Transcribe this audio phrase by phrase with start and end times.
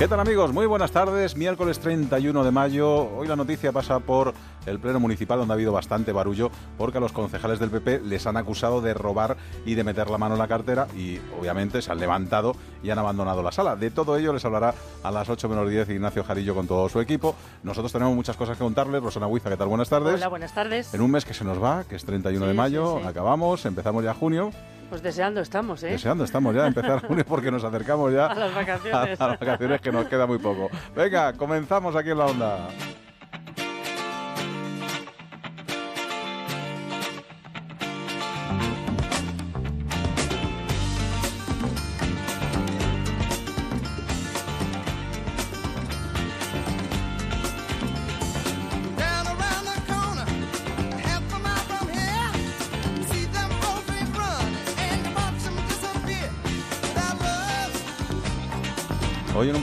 [0.00, 0.50] ¿Qué tal amigos?
[0.54, 1.36] Muy buenas tardes.
[1.36, 3.06] Miércoles 31 de mayo.
[3.18, 4.32] Hoy la noticia pasa por
[4.64, 8.26] el Pleno Municipal donde ha habido bastante barullo porque a los concejales del PP les
[8.26, 9.36] han acusado de robar
[9.66, 12.98] y de meter la mano en la cartera y obviamente se han levantado y han
[12.98, 13.76] abandonado la sala.
[13.76, 14.72] De todo ello les hablará
[15.02, 17.34] a las 8 menos 10 Ignacio Jarillo con todo su equipo.
[17.62, 19.02] Nosotros tenemos muchas cosas que contarles.
[19.02, 19.68] Rosana Huiza, ¿qué tal?
[19.68, 20.14] Buenas tardes.
[20.14, 20.94] Hola, buenas tardes.
[20.94, 23.06] En un mes que se nos va, que es 31 de Sí, mayo, sí, sí.
[23.06, 24.50] acabamos, empezamos ya junio.
[24.90, 25.90] Pues deseando estamos, ¿eh?
[25.92, 29.20] Deseando estamos ya de empezar junio porque nos acercamos ya A las vacaciones.
[29.20, 30.68] a las vacaciones que nos queda muy poco.
[30.96, 32.68] Venga, comenzamos aquí en la onda.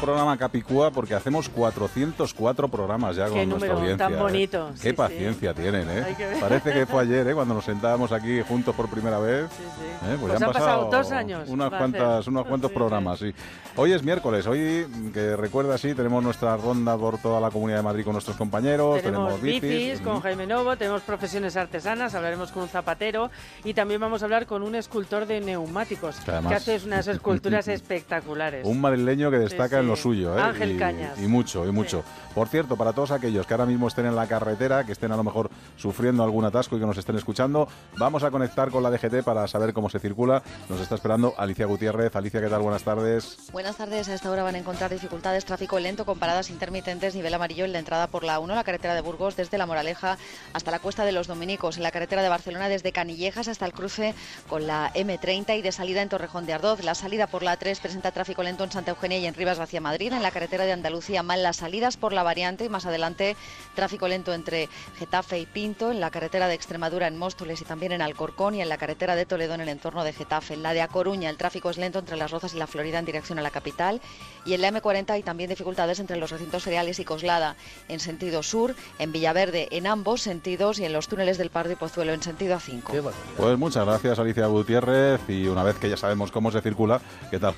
[0.07, 4.05] Programa Capicúa porque hacemos 404 programas ya con Qué nuestra número audiencia.
[4.07, 4.21] tan ¿eh?
[4.21, 4.93] bonito, Qué sí, sí.
[4.93, 6.15] paciencia tienen, ¿eh?
[6.17, 6.37] Que.
[6.39, 7.33] Parece que fue ayer, ¿eh?
[7.33, 9.49] Cuando nos sentábamos aquí juntos por primera vez.
[9.51, 10.07] Sí, sí.
[10.09, 10.17] ¿eh?
[10.19, 13.33] Pues han pasado dos años, Unas cuantas, unos cuantos Sí, programas, sí.
[13.75, 17.83] Hoy es miércoles, hoy que recuerda sí, tenemos nuestra ronda por toda la Comunidad de
[17.83, 19.61] Madrid con nuestros compañeros, Tenemos bicis.
[19.61, 20.21] bicis con Ujú.
[20.21, 23.29] Jaime Novo, tenemos profesiones artesanas, hablaremos con un zapatero
[23.65, 27.07] y también vamos a hablar con un escultor de neumáticos Que además- que hace unas
[27.09, 28.65] esculturas espectaculares.
[28.65, 29.96] Un madrileño que destaca Sí, en lo sí.
[29.97, 30.41] Suyo, ¿eh?
[30.41, 31.19] Ángel y, Cañas.
[31.19, 32.03] Y mucho, y mucho.
[32.33, 35.17] Por cierto, para todos aquellos que ahora mismo estén en la carretera, que estén a
[35.17, 37.67] lo mejor sufriendo algún atasco y que nos estén escuchando,
[37.97, 40.43] vamos a conectar con la DGT para saber cómo se circula.
[40.69, 42.15] Nos está esperando Alicia Gutiérrez.
[42.15, 42.61] Alicia, ¿qué tal?
[42.61, 43.37] Buenas tardes.
[43.51, 44.07] Buenas tardes.
[44.09, 47.73] A esta hora van a encontrar dificultades, tráfico lento con paradas intermitentes, nivel amarillo en
[47.73, 50.17] la entrada por la 1, la carretera de Burgos desde La Moraleja
[50.53, 53.73] hasta la Cuesta de los Dominicos, en la carretera de Barcelona desde Canillejas hasta el
[53.73, 54.13] cruce
[54.47, 56.83] con la M30 y de salida en Torrejón de Ardoz.
[56.83, 59.81] La salida por la 3 presenta tráfico lento en Santa Eugenia y en Rivas hacia
[59.87, 63.37] Madrid, en la carretera de Andalucía mal las salidas por la variante y más adelante
[63.73, 64.67] tráfico lento entre
[64.99, 68.61] Getafe y Pinto, en la carretera de Extremadura en Móstoles y también en Alcorcón y
[68.61, 70.55] en la carretera de Toledo en el entorno de Getafe.
[70.55, 72.99] En la de A Coruña el tráfico es lento entre Las Rozas y la Florida
[72.99, 74.01] en dirección a la capital
[74.45, 77.55] y en la M40 hay también dificultades entre los recintos feriales y Coslada
[77.87, 81.75] en sentido sur, en Villaverde en ambos sentidos y en los túneles del Pardo y
[81.77, 83.11] Pozuelo en sentido A5.
[83.37, 85.21] Pues muchas gracias, Alicia Gutiérrez.
[85.29, 86.99] Y una vez que ya sabemos cómo se circula,
[87.31, 87.55] ¿qué tal?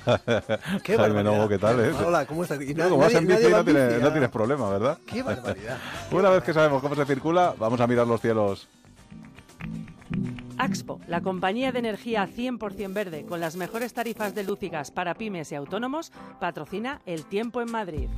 [0.84, 1.24] Qué Jaime.
[1.24, 1.80] Novo, ¿qué tal?
[1.80, 1.92] eh?
[2.04, 2.19] Hola,
[2.74, 4.98] nadie- como vas en bici va no en tienes, bici, no tienes problema, ¿verdad?
[5.06, 5.78] Qué barbaridad.
[6.12, 8.68] Una vez que sabemos cómo se circula, vamos a mirar los cielos.
[10.58, 14.90] Axpo, la compañía de energía 100% verde con las mejores tarifas de luz y gas
[14.90, 18.08] para pymes y autónomos, patrocina El Tiempo en Madrid.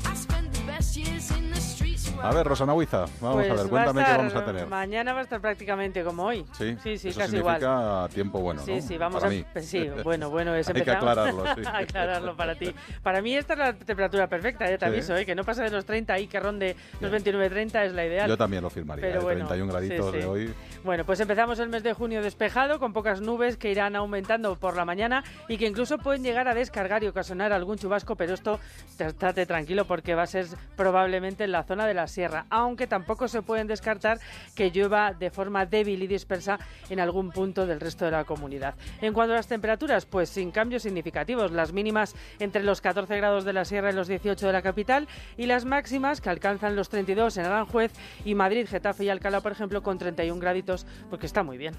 [2.20, 4.66] A ver, Rosana Huiza, vamos Pues a ver, va cuéntame qué vamos a tener.
[4.66, 6.44] Mañana va a estar prácticamente como hoy.
[6.52, 8.10] Sí, sí, sí eso casi significa igual.
[8.10, 8.80] tiempo bueno, Sí, ¿no?
[8.82, 9.36] sí, vamos Para a...
[9.36, 9.44] mí.
[9.52, 11.62] pues Sí, bueno, bueno, es Hay que aclararlo, sí.
[11.72, 12.72] aclararlo para ti.
[13.02, 14.92] Para mí esta es la temperatura perfecta, ya te Sí.
[14.92, 15.24] aviso, ¿eh?
[15.26, 18.28] que no pasa de los 30 y que ronde los 29-30 es la ideal.
[18.28, 19.22] Yo también lo firmaría, Pero ¿eh?
[19.24, 20.54] bueno, 31 graditos de hoy.
[20.84, 24.76] Bueno, pues empezamos el mes de junio despejado, con pocas nubes que irán aumentando por
[24.76, 28.60] la mañana y que incluso pueden llegar a descargar y ocasionar algún chubasco, pero esto
[28.98, 30.46] estate tranquilo porque va a ser
[30.76, 34.18] probablemente en la zona de la sierra, aunque tampoco se pueden descartar
[34.54, 36.58] que llueva de forma débil y dispersa
[36.90, 38.74] en algún punto del resto de la comunidad.
[39.00, 43.44] En cuanto a las temperaturas, pues sin cambios significativos, las mínimas entre los 14 grados
[43.44, 46.88] de la sierra y los 18 de la capital y las máximas que alcanzan los
[46.88, 47.92] 32 en Aranjuez
[48.24, 51.74] y Madrid, Getafe y Alcalá, por ejemplo, con 31 graditos, porque está muy bien.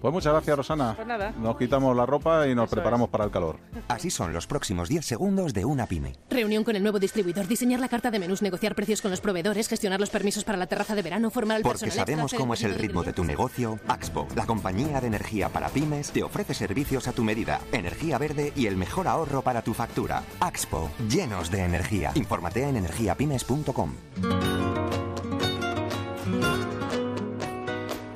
[0.00, 0.94] Pues muchas gracias, Rosana.
[0.94, 1.32] Pues nada.
[1.38, 3.58] Nos quitamos la ropa y nos Eso preparamos para el calor.
[3.88, 6.14] Así son los próximos 10 segundos de una pyme.
[6.30, 9.68] Reunión con el nuevo distribuidor, diseñar la carta de menús, negociar precios con los proveedores,
[9.68, 12.62] gestionar los permisos para la terraza de verano, formar al Porque personal sabemos cómo es
[12.62, 17.08] el ritmo de tu negocio, Axpo, la compañía de energía para pymes, te ofrece servicios
[17.08, 20.22] a tu medida, energía verde y el mejor ahorro para tu factura.
[20.40, 22.12] Axpo, llenos de energía.
[22.14, 23.94] Infórmate en energiapymes.com.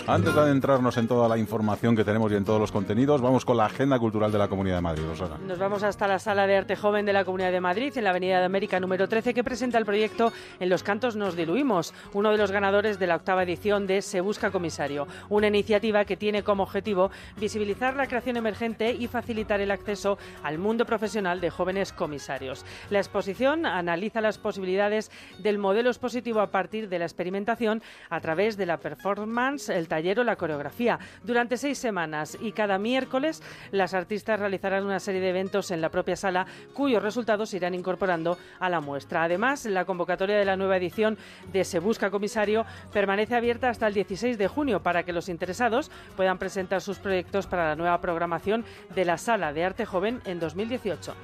[0.08, 3.44] Antes de adentrarnos en toda la información que tenemos y en todos los contenidos, vamos
[3.44, 5.38] con la agenda cultural de la Comunidad de Madrid, Rosana.
[5.46, 8.10] Nos vamos hasta la Sala de Arte Joven de la Comunidad de Madrid, en la
[8.10, 12.32] Avenida de América número 13, que presenta el proyecto En los cantos nos diluimos, uno
[12.32, 16.42] de los ganadores de la octava edición de Se Busca Comisario, una iniciativa que tiene
[16.42, 21.92] como objetivo visibilizar la creación emergente y facilitar el acceso al mundo profesional de jóvenes
[21.92, 22.66] comisarios.
[22.90, 28.56] La exposición analiza las posibilidades del modelo expositivo a partir de la experimentación a través
[28.56, 30.98] de la performance, el taller o la coreografía.
[31.22, 33.42] Durante seis semanas y cada miércoles,
[33.72, 37.74] las artistas realizarán una serie de eventos en la propia sala cuyos resultados se irán
[37.74, 39.24] incorporando a la muestra.
[39.24, 41.18] Además, la convocatoria de la nueva edición
[41.52, 45.90] de Se Busca Comisario permanece abierta hasta el 16 de junio para que los interesados
[46.16, 50.40] puedan presentar sus proyectos para la nueva programación de la Sala de Arte Joven en
[50.40, 51.14] 2018.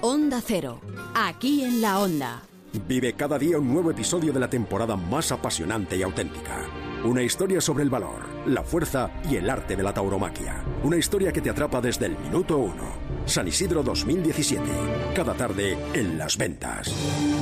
[0.00, 0.80] Onda Cero,
[1.14, 2.51] aquí en la Onda.
[2.88, 6.66] Vive cada día un nuevo episodio de la temporada más apasionante y auténtica.
[7.04, 10.64] Una historia sobre el valor, la fuerza y el arte de la tauromaquia.
[10.82, 12.92] Una historia que te atrapa desde el minuto uno.
[13.26, 14.64] San Isidro 2017.
[15.14, 16.94] Cada tarde en las ventas.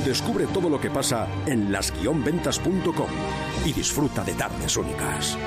[0.05, 3.09] Descubre todo lo que pasa en las-ventas.com
[3.65, 5.37] y disfruta de tardes únicas.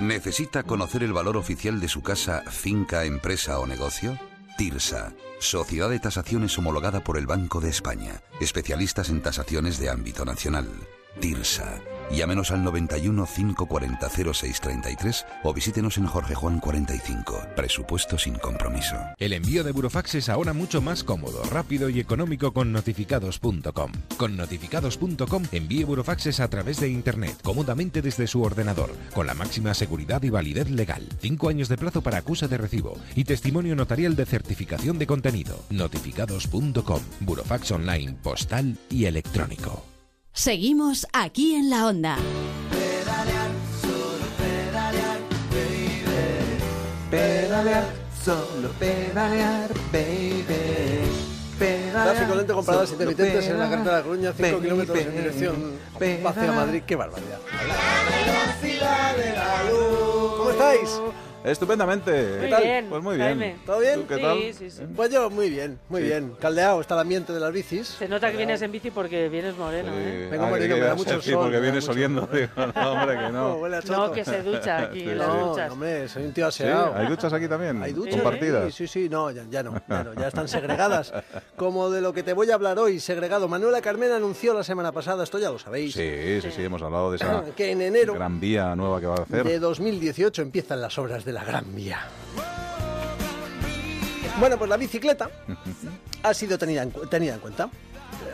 [0.00, 4.18] ¿Necesita conocer el valor oficial de su casa, finca, empresa o negocio?
[4.56, 10.24] TIRSA, Sociedad de Tasaciones homologada por el Banco de España, especialistas en tasaciones de ámbito
[10.24, 10.68] nacional.
[11.20, 11.80] TIRSA.
[12.10, 17.46] Llámenos al 91 540 0633 o visítenos en Jorge Juan 45.
[17.56, 18.96] Presupuesto sin compromiso.
[19.18, 23.92] El envío de Burofax es ahora mucho más cómodo, rápido y económico con notificados.com.
[24.16, 29.74] Con notificados.com envíe Burofaxes a través de Internet, cómodamente desde su ordenador, con la máxima
[29.74, 31.08] seguridad y validez legal.
[31.20, 35.64] Cinco años de plazo para acusa de recibo y testimonio notarial de certificación de contenido.
[35.70, 37.02] Notificados.com.
[37.20, 39.91] Burofax online, postal y electrónico.
[40.34, 42.16] Seguimos aquí en la Onda.
[42.70, 43.50] Pedalear,
[43.82, 45.20] solo pedalear,
[45.50, 46.10] baby.
[47.10, 47.84] Pedalear,
[48.24, 50.44] solo pedalear, baby.
[51.58, 54.62] Pedalear, Tráfico lento con paradas intermitentes en la carretera de Coruña, 5 baby.
[54.62, 55.78] kilómetros en dirección
[56.24, 56.52] hacia.
[56.52, 56.82] Madrid.
[56.86, 57.38] ¡Qué barbaridad!
[60.38, 60.90] ¿Cómo estáis?
[61.44, 62.10] Estupendamente.
[62.12, 62.62] Muy ¿Qué tal?
[62.62, 63.44] bien, Pues muy Jaime.
[63.46, 63.58] bien.
[63.66, 64.00] ¿Todo bien?
[64.02, 64.38] ¿Tú qué Sí, tal?
[64.54, 64.82] sí, sí.
[64.94, 66.06] Pues yo, muy bien, muy Sí.
[66.06, 66.34] bien.
[66.40, 67.88] Caldeado está el ambiente de las bicis.
[67.88, 69.98] Se nota que vienes en bici porque vienes moreno, Sí.
[69.98, 70.28] ¿eh?
[70.30, 72.28] Vengo Ah, moreno, me da mucho sol, porque me da vienes oliendo.
[72.32, 73.82] Digo, no, hombre, que No, no.
[74.06, 75.70] No, que se ducha aquí Sí, No, duchas.
[75.72, 76.94] hombre, soy un tío Sí, aseado.
[76.94, 77.82] ¿Hay duchas aquí también?
[77.82, 78.14] Hay duchas.
[78.20, 78.72] ¿Compartidas?
[78.74, 81.12] Sí, sí, sí, no, ya, ya no, ya no, ya están segregadas.
[81.56, 83.48] Como de lo que te voy a hablar hoy, segregado.
[83.48, 87.10] Manuela Carmena anunció la semana pasada, esto ya lo sabéis, Sí, sí, sí, hemos hablado
[87.10, 89.44] de esa que en enero gran vía nueva que va a hacer.
[89.44, 92.00] de 2018 empiezan las obras de la Gran Vía.
[94.38, 95.30] Bueno, pues la bicicleta
[96.22, 97.68] ha sido tenida en, tenida en cuenta.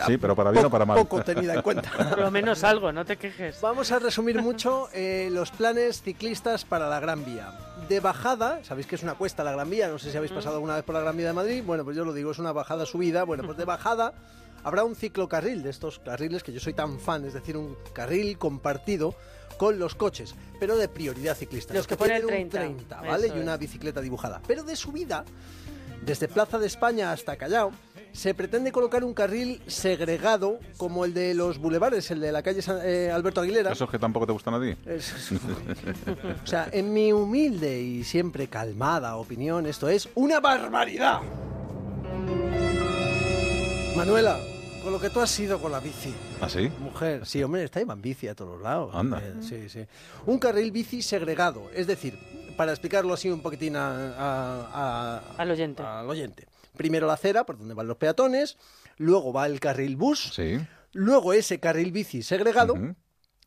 [0.06, 0.96] Sí, pero para bien o para mal.
[0.98, 1.90] Poco tenida en cuenta.
[2.10, 3.60] Por lo menos algo, no te quejes.
[3.60, 7.52] Vamos a resumir mucho eh, los planes ciclistas para la Gran Vía.
[7.88, 10.56] De bajada, sabéis que es una cuesta la Gran Vía, no sé si habéis pasado
[10.56, 12.52] alguna vez por la Gran Vía de Madrid, bueno, pues yo lo digo, es una
[12.52, 14.12] bajada subida, bueno, pues de bajada
[14.62, 18.36] habrá un ciclocarril de estos carriles que yo soy tan fan, es decir, un carril
[18.38, 19.14] compartido
[19.58, 21.74] con los coches, pero de prioridad ciclista.
[21.74, 23.26] Los que pone el tienen un 30, ¿vale?
[23.26, 24.40] eso Y una bicicleta dibujada.
[24.46, 25.24] Pero de subida,
[26.02, 27.72] desde Plaza de España hasta Callao,
[28.12, 32.62] se pretende colocar un carril segregado como el de los bulevares, el de la calle
[32.62, 33.70] San- eh, Alberto Aguilera.
[33.72, 34.74] ¿Esos que tampoco te gustan a ti?
[34.86, 41.20] Es- o sea, en mi humilde y siempre calmada opinión, esto es una barbaridad.
[43.96, 44.38] Manuela,
[44.88, 46.70] con lo que tú has sido con la bici, ¿Ah, sí?
[46.80, 48.94] mujer, sí, hombre, está en bici a todos lados.
[48.94, 49.18] Anda.
[49.22, 49.84] Eh, Sí, sí.
[50.24, 52.18] Un carril bici segregado, es decir,
[52.56, 55.82] para explicarlo así un poquitín a- a- a- Al oyente.
[55.82, 56.46] al oyente.
[56.74, 58.56] Primero la acera, por donde van los peatones,
[58.96, 60.58] luego va el carril bus, Sí.
[60.94, 62.96] luego ese carril bici segregado Ujú.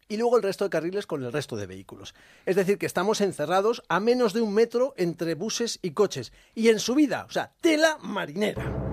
[0.10, 2.14] y luego el resto de carriles con el resto de vehículos.
[2.46, 6.34] Es decir, que estamos encerrados a menos de un metro entre buses y coches.
[6.54, 8.91] Y en subida, o sea, tela marinera.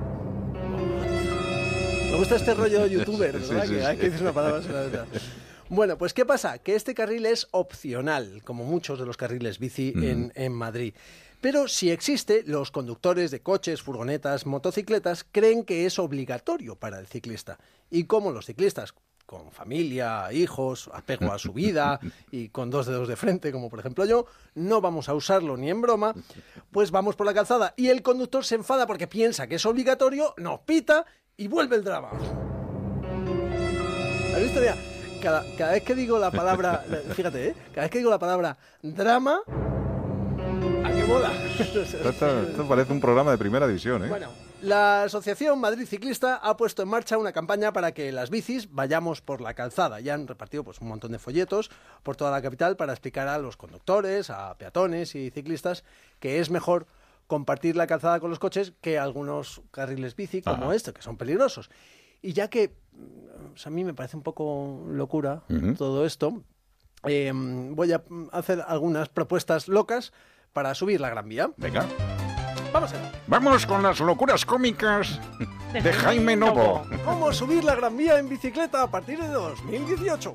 [2.11, 3.67] Me gusta este rollo youtuber, ¿verdad?
[3.67, 5.07] sí, que hay que decir una palabra sin la.
[5.69, 6.59] Bueno, pues ¿qué pasa?
[6.59, 10.95] Que este carril es opcional, como muchos de los carriles bici en, en Madrid.
[11.41, 17.07] Pero si existe, los conductores de coches, furgonetas, motocicletas creen que es obligatorio para el
[17.07, 17.59] ciclista.
[17.91, 18.95] Y como los ciclistas,
[19.29, 23.79] con familia, hijos, apego a su vida y con dos dedos de frente, como por
[23.79, 26.15] ejemplo yo, no vamos a usarlo ni en broma,
[26.73, 30.33] pues vamos por la calzada y el conductor se enfada porque piensa que es obligatorio,
[30.39, 31.05] nos pita
[31.37, 32.09] y vuelve el drama.
[34.35, 34.61] ¿Has visto?
[34.61, 34.77] Mira,
[35.23, 36.83] cada, cada vez que digo la palabra,
[37.15, 37.55] fíjate, ¿eh?
[37.75, 39.41] cada vez que digo la palabra drama,
[40.85, 41.33] ¿a qué mola?
[41.59, 44.09] Esto, esto- esto parece un programa de primera división, ¿eh?
[44.09, 44.29] Bueno,
[44.63, 49.21] la Asociación Madrid Ciclista ha puesto en marcha una campaña para que las bicis vayamos
[49.21, 50.01] por la calzada.
[50.01, 51.71] Ya han repartido pues, un montón de folletos
[52.03, 55.85] por toda la capital para explicar a los conductores, a peatones y ciclistas
[56.19, 56.87] que es mejor
[57.29, 60.75] compartir la calzada con los coches que algunos carriles bici como Ajá.
[60.75, 61.71] este, que son peligrosos.
[62.21, 65.45] Y ya que mm, a mí me parece un poco locura
[65.77, 66.43] todo esto,
[67.05, 70.13] eh, voy a hacer algunas propuestas locas
[70.53, 71.53] para subir la Gran Vía.
[71.57, 71.87] Venga.
[72.73, 73.13] Vamos allá.
[73.27, 75.21] Vamos con las locuras cómicas
[75.73, 76.87] de Jaime Novo.
[77.05, 80.33] ¿Cómo subir la Gran Vía en bicicleta a partir de 2018?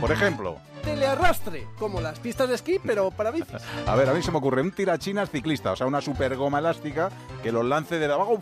[0.00, 3.56] Por ejemplo, Telearrastre, como las pistas de esquí, pero para bicis.
[3.86, 6.58] a ver, a mí se me ocurre un tirachinas ciclista, o sea, una super goma
[6.58, 7.10] elástica
[7.42, 8.38] que los lance de abajo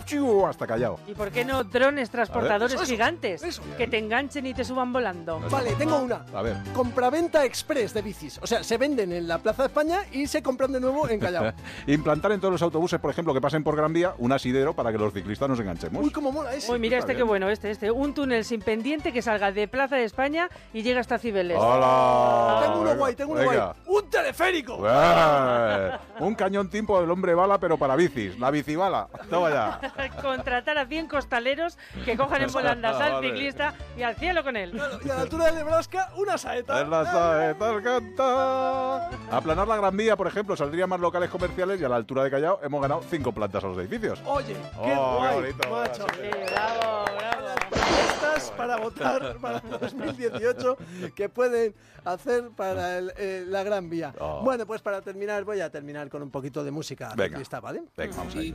[0.48, 0.98] hasta callao.
[1.06, 3.62] ¿Y por qué no drones transportadores eso, gigantes eso.
[3.78, 5.40] que te enganchen y te suban volando?
[5.50, 6.24] Vale, tengo una.
[6.34, 6.56] A ver.
[6.74, 8.38] Compraventa express de bicis.
[8.42, 11.20] O sea, se venden en la Plaza de España y se compran de nuevo en
[11.20, 11.52] Callao.
[11.86, 14.90] Implantar en todos los autobuses, por ejemplo, que pasen por Gran Vía, un asidero para
[14.90, 16.04] que los ciclistas nos enganchemos.
[16.04, 16.70] Uy, cómo mola ese.
[16.70, 17.90] Uy, mira este qué bueno, este, este.
[17.90, 21.58] Un túnel sin pendiente que salga de Plaza de España y llega hasta Cibeles.
[21.58, 22.31] ¡Hola!
[22.62, 23.74] Tengo uno guay, tengo uno Venga.
[23.86, 23.96] guay.
[24.02, 24.76] ¡Un teleférico!
[26.20, 28.38] Un cañón tiempo del hombre bala, pero para bicis.
[28.38, 29.08] La bicibala.
[29.30, 29.80] Toma ya.
[30.22, 33.28] Contratar a 100 costaleros que cojan en volandas al Vale.
[33.28, 34.80] ciclista y al cielo con él.
[35.04, 36.80] Y a la altura de Nebraska, una saeta.
[36.82, 39.10] Es la saeta al cantar.
[39.30, 42.30] Aplanar la Gran Vía, por ejemplo, saldría más locales comerciales y a la altura de
[42.30, 44.20] Callao hemos ganado cinco plantas a los edificios.
[44.26, 45.68] Oye, qué Oh, qué guay, bonito.
[45.70, 46.06] macho.
[46.14, 47.46] Sí, bravo, bravo.
[47.70, 50.76] Propuestas para votar para 2018
[51.14, 51.74] que pueden
[52.04, 52.21] hacer
[52.56, 54.14] para el, eh, la Gran Vía.
[54.18, 54.42] Oh.
[54.42, 57.28] Bueno, pues para terminar, voy a terminar con un poquito de música Venga.
[57.30, 57.82] ciclista, ¿vale?
[57.96, 58.54] Venga, vamos ahí.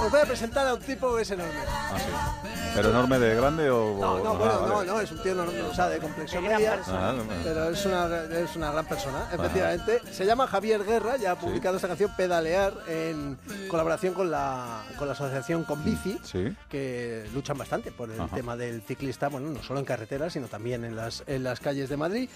[0.00, 1.52] Os voy a presentar a un tipo que es enorme.
[1.68, 2.48] Ah, sí.
[2.74, 3.96] ¿Pero enorme de grande o...?
[3.98, 4.86] No, no, Ah, bueno, vale.
[4.86, 7.10] no, no, es un tío enorme, o sea, de complexión media, persona.
[7.10, 10.00] Ah, pero es una, es una gran persona, efectivamente.
[10.12, 13.36] Se llama Javier Guerra, ya ha publicado esta canción Pedalear en
[13.68, 16.54] colaboración con la, con la asociación Conbici, Sí.
[16.68, 18.36] que luchan bastante por el Ajá.
[18.36, 21.88] tema del ciclista, bueno, no solo en carreteras, sino también en las, en las calles
[21.88, 22.28] de Madrid.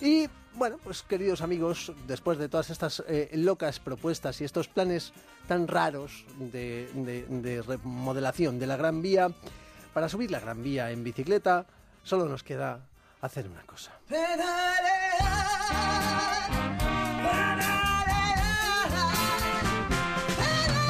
[0.00, 5.12] Y bueno, pues queridos amigos, después de todas estas eh, locas propuestas y estos planes
[5.46, 9.30] tan raros de, de- de remodelación de la Gran Vía,
[9.94, 11.66] para subir la Gran Vía en bicicleta,
[12.02, 12.80] solo nos queda
[13.20, 13.92] hacer una cosa.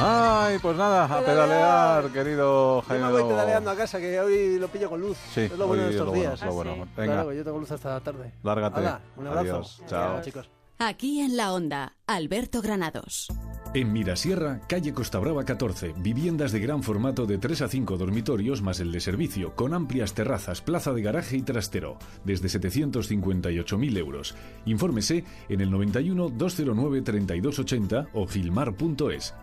[0.02, 3.04] Ay, pues nada, a pedalear, querido Yo Jaime.
[3.06, 5.18] me voy pedaleando a casa, que hoy lo pillo con luz.
[5.34, 6.40] Sí, es lo bueno de es estos lo bueno, días.
[6.40, 6.70] es lo bueno.
[6.80, 6.90] Ah, sí.
[6.96, 8.32] Venga, Claro, yo tengo luz hasta la tarde.
[8.42, 8.78] lárgate.
[8.80, 9.42] Hala, un abrazo.
[9.56, 9.82] Adiós.
[9.88, 10.20] Chao.
[10.22, 10.48] chicos.
[10.82, 13.28] Aquí en la onda, Alberto Granados.
[13.74, 18.62] En Mirasierra, calle Costa Brava 14, viviendas de gran formato de 3 a 5 dormitorios
[18.62, 24.34] más el de servicio, con amplias terrazas, plaza de garaje y trastero, desde 758.000 euros.
[24.64, 29.34] Infórmese en el 91 209 3280 o gilmar.es.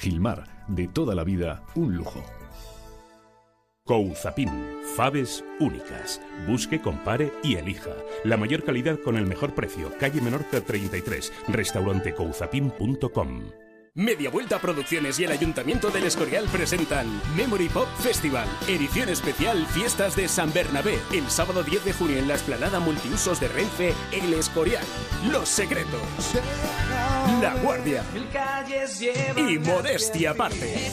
[0.00, 2.24] Gilmar, de toda la vida, un lujo.
[3.84, 4.48] Couzapin,
[4.96, 6.22] faves únicas.
[6.48, 7.90] Busque, compare y elija.
[8.24, 9.92] La mayor calidad con el mejor precio.
[9.98, 11.30] Calle Menorca 33.
[11.48, 13.59] Restaurante couzapin.com.
[13.94, 20.14] Media Vuelta Producciones y el Ayuntamiento del Escorial presentan Memory Pop Festival, edición especial Fiestas
[20.14, 24.32] de San Bernabé, el sábado 10 de junio en la esplanada multiusos de Renfe, El
[24.34, 24.84] Escorial.
[25.32, 26.00] Los secretos.
[27.42, 28.04] La Guardia.
[29.36, 30.92] Y modestia aparte.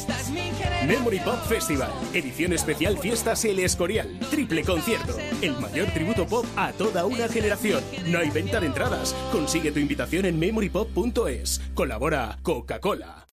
[0.88, 6.72] Memory Pop Festival, edición especial Fiestas El Escorial, triple concierto, el mayor tributo pop a
[6.72, 7.84] toda una generación.
[8.08, 9.16] No hay venta de entradas.
[9.32, 11.62] Consigue tu invitación en memorypop.es.
[11.76, 12.87] Colabora Coca-Cola.
[12.88, 13.27] Coca-Cola.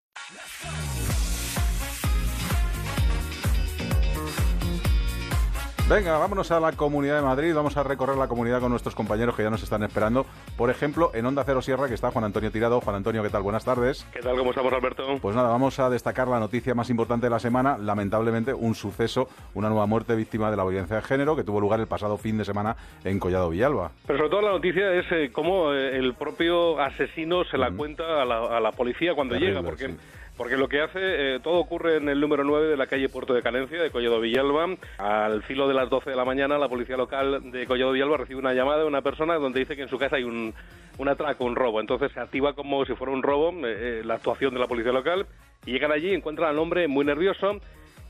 [5.90, 7.54] Venga, vámonos a la Comunidad de Madrid.
[7.54, 10.26] Vamos a recorrer la comunidad con nuestros compañeros que ya nos están esperando.
[10.58, 12.80] Por ejemplo, en Onda Cero Sierra, que está Juan Antonio Tirado.
[12.80, 13.44] Juan Antonio, ¿qué tal?
[13.44, 14.08] Buenas tardes.
[14.14, 14.38] ¿Qué tal?
[14.38, 15.04] ¿Cómo estamos, Alberto?
[15.22, 17.78] Pues nada, vamos a destacar la noticia más importante de la semana.
[17.78, 21.82] Lamentablemente, un suceso, una nueva muerte víctima de la violencia de género que tuvo lugar
[21.82, 23.92] el pasado fin de semana en Collado Villalba.
[24.08, 28.22] Pero sobre todo la noticia es eh, cómo eh, el propio asesino se la cuenta
[28.22, 29.88] a la, a la policía cuando Terrible, llega, porque...
[29.90, 29.98] sí.
[30.36, 31.00] Porque lo que hace,
[31.36, 34.20] eh, todo ocurre en el número 9 de la calle Puerto de Canencia, de Collado
[34.20, 34.66] Villalba.
[34.98, 38.40] Al filo de las 12 de la mañana, la policía local de Collado Villalba recibe
[38.40, 40.54] una llamada de una persona donde dice que en su casa hay un,
[40.98, 41.80] un atraco, un robo.
[41.80, 44.92] Entonces se activa como si fuera un robo eh, eh, la actuación de la policía
[44.92, 45.28] local
[45.66, 47.60] y llegan allí encuentran al hombre muy nervioso.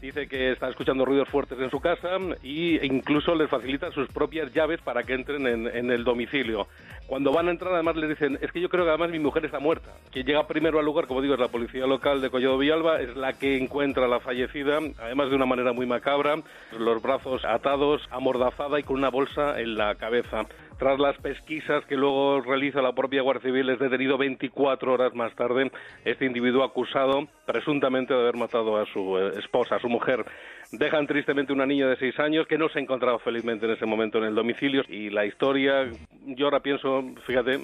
[0.04, 4.54] Dice que está escuchando ruidos fuertes en su casa e incluso les facilita sus propias
[4.54, 6.68] llaves para que entren en, el domicilio.
[7.08, 9.46] Cuando van a entrar, además les dicen, es que yo creo que además mi mujer
[9.46, 9.94] está muerta.
[10.12, 13.16] Que llega primero al lugar, como digo, es la policía local de Collado Villalba, es
[13.16, 16.36] la que encuentra a la fallecida, además de una manera muy macabra,
[16.78, 20.42] los brazos atados, amordazada y con una bolsa en la cabeza.
[20.84, 25.34] Tras las pesquisas que luego realiza la propia Guardia Civil, es detenido 24 horas más
[25.34, 25.72] tarde
[26.04, 30.25] este individuo acusado presuntamente de haber matado a su eh, esposa, a su mujer.
[30.74, 34.18] Dejan tristemente una niña de 6 años que no se encontraba felizmente en ese momento
[34.18, 35.90] en el domicilio y la historia,
[36.25, 37.58] yo ahora pienso, fíjate,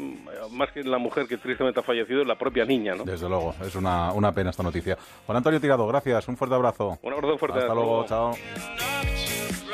[0.53, 3.03] más que en la mujer que tristemente ha fallecido, es la propia niña, ¿no?
[3.03, 4.97] Desde luego, es una, una pena esta noticia.
[5.25, 6.97] Juan Antonio Tirado, gracias, un fuerte abrazo.
[7.01, 7.59] Un abrazo fuerte.
[7.59, 8.31] Hasta luego, chao.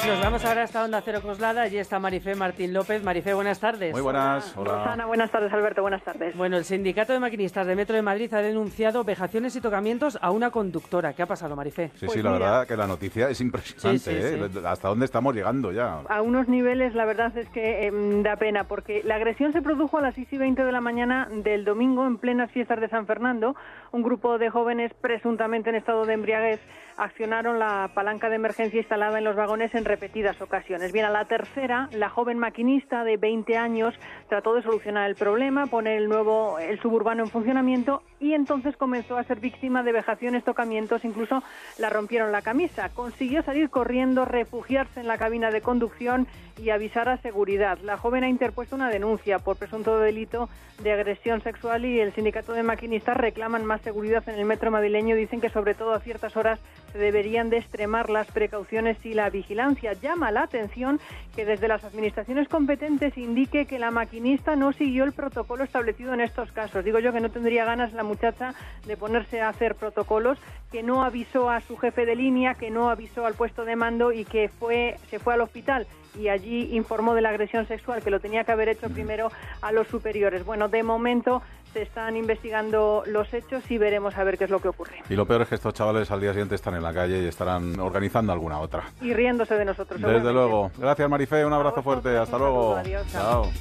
[0.07, 1.63] Nos vamos ahora hasta Onda Cero Coslada.
[1.63, 3.03] Allí está Marifé Martín López.
[3.03, 3.91] Marifé, buenas tardes.
[3.91, 4.55] Muy buenas.
[4.55, 4.73] Hola.
[4.73, 6.37] Rosana, buenas tardes, Alberto, buenas tardes.
[6.37, 10.29] Bueno, el sindicato de maquinistas de Metro de Madrid ha denunciado vejaciones y tocamientos a
[10.29, 11.13] una conductora.
[11.13, 11.89] ¿Qué ha pasado, Marifé?
[11.95, 13.99] Sí, sí, la verdad que la noticia es impresionante.
[13.99, 14.67] Sí, sí, ¿eh?
[14.67, 16.01] ¿Hasta dónde estamos llegando ya?
[16.07, 19.97] A unos niveles, la verdad es que em, da pena, porque la agresión se produjo
[19.97, 23.07] a las 6 y 20 de la mañana del domingo en plenas fiestas de San
[23.07, 23.55] Fernando.
[23.91, 26.59] Un grupo de jóvenes presuntamente en estado de embriaguez
[26.97, 30.91] accionaron la palanca de emergencia instalada en los vagones en repetidas ocasiones.
[30.91, 33.95] Bien, a la tercera, la joven maquinista de 20 años
[34.27, 39.17] trató de solucionar el problema, poner el nuevo el suburbano en funcionamiento y entonces comenzó
[39.17, 41.41] a ser víctima de vejaciones, tocamientos, incluso
[41.77, 42.89] la rompieron la camisa.
[42.89, 46.27] Consiguió salir corriendo, refugiarse en la cabina de conducción
[46.61, 47.77] y avisar a seguridad.
[47.79, 50.49] La joven ha interpuesto una denuncia por presunto delito
[50.83, 55.15] de agresión sexual y el sindicato de maquinistas reclaman más seguridad en el metro madrileño.
[55.15, 56.59] Dicen que sobre todo a ciertas horas
[56.95, 59.91] se deberían de extremar las precauciones y la vigilancia.
[59.91, 61.01] Llama la atención
[61.35, 66.21] que desde las administraciones competentes indique que la maquinista no siguió el protocolo establecido en
[66.21, 66.85] estos casos.
[66.85, 68.53] Digo yo que no tendría ganas la muchacha
[68.87, 70.39] de ponerse a hacer protocolos,
[70.71, 74.13] que no avisó a su jefe de línea, que no avisó al puesto de mando
[74.13, 75.85] y que fue se fue al hospital
[76.19, 79.31] y allí informó de la agresión sexual que lo tenía que haber hecho primero
[79.61, 80.45] a los superiores.
[80.45, 81.41] Bueno, de momento
[81.73, 85.03] se están investigando los hechos y veremos a ver qué es lo que ocurre.
[85.09, 87.27] Y lo peor es que estos chavales al día siguiente están en la calle y
[87.27, 88.83] estarán organizando alguna otra.
[89.01, 90.01] Y riéndose de nosotros.
[90.01, 90.71] Desde luego.
[90.77, 91.45] Gracias, Marifé.
[91.45, 92.17] Un abrazo fuerte.
[92.17, 92.75] Hasta luego.
[92.77, 93.51] Adiós, Chao.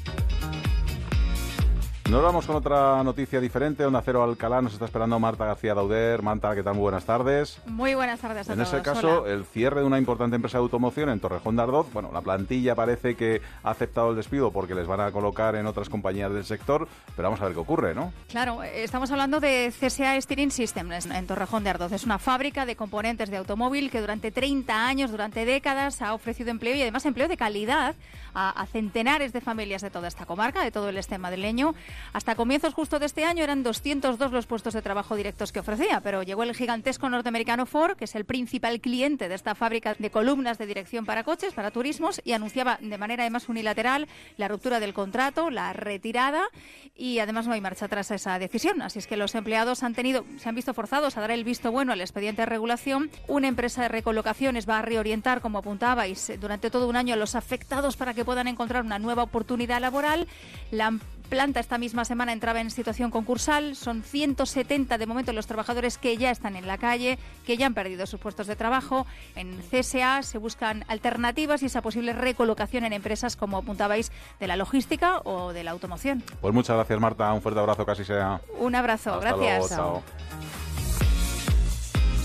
[2.10, 3.84] Nos vamos con otra noticia diferente.
[3.84, 6.20] Onda Cero Alcalá nos está esperando Marta García Dauder.
[6.20, 6.74] Marta, ¿qué tal?
[6.74, 7.58] Muy buenas tardes.
[7.66, 8.72] Muy buenas tardes a En todos.
[8.74, 9.32] ese caso, Hola.
[9.32, 11.90] el cierre de una importante empresa de automoción en Torrejón de Ardoz.
[11.94, 15.66] Bueno, la plantilla parece que ha aceptado el despido porque les van a colocar en
[15.66, 18.12] otras compañías del sector, pero vamos a ver qué ocurre, ¿no?
[18.28, 21.90] Claro, estamos hablando de CSA Steering Systems en Torrejón de Ardoz.
[21.92, 26.50] Es una fábrica de componentes de automóvil que durante 30 años, durante décadas, ha ofrecido
[26.50, 27.94] empleo y además empleo de calidad
[28.34, 31.74] a, a centenares de familias de toda esta comarca, de todo el este madrileño.
[32.12, 36.00] Hasta comienzos justo de este año eran 202 los puestos de trabajo directos que ofrecía,
[36.00, 40.10] pero llegó el gigantesco norteamericano Ford, que es el principal cliente de esta fábrica de
[40.10, 44.80] columnas de dirección para coches, para turismos, y anunciaba de manera además unilateral la ruptura
[44.80, 46.42] del contrato, la retirada,
[46.96, 48.82] y además no hay marcha atrás a esa decisión.
[48.82, 51.72] Así es que los empleados han tenido, se han visto forzados a dar el visto
[51.72, 53.10] bueno al expediente de regulación.
[53.28, 57.34] Una empresa de recolocaciones va a reorientar, como apuntabais, durante todo un año a los
[57.34, 60.28] afectados para que puedan encontrar una nueva oportunidad laboral.
[60.70, 60.92] La
[61.28, 63.76] planta esta misma semana entraba en situación concursal.
[63.76, 67.74] Son 170 de momento los trabajadores que ya están en la calle, que ya han
[67.74, 69.06] perdido sus puestos de trabajo.
[69.34, 74.56] En CSA se buscan alternativas y esa posible recolocación en empresas, como apuntabais, de la
[74.56, 76.22] logística o de la automoción.
[76.40, 77.32] Pues muchas gracias, Marta.
[77.32, 78.40] Un fuerte abrazo, casi sea.
[78.58, 79.70] Un abrazo, Hasta gracias.
[79.70, 80.83] luego, chao.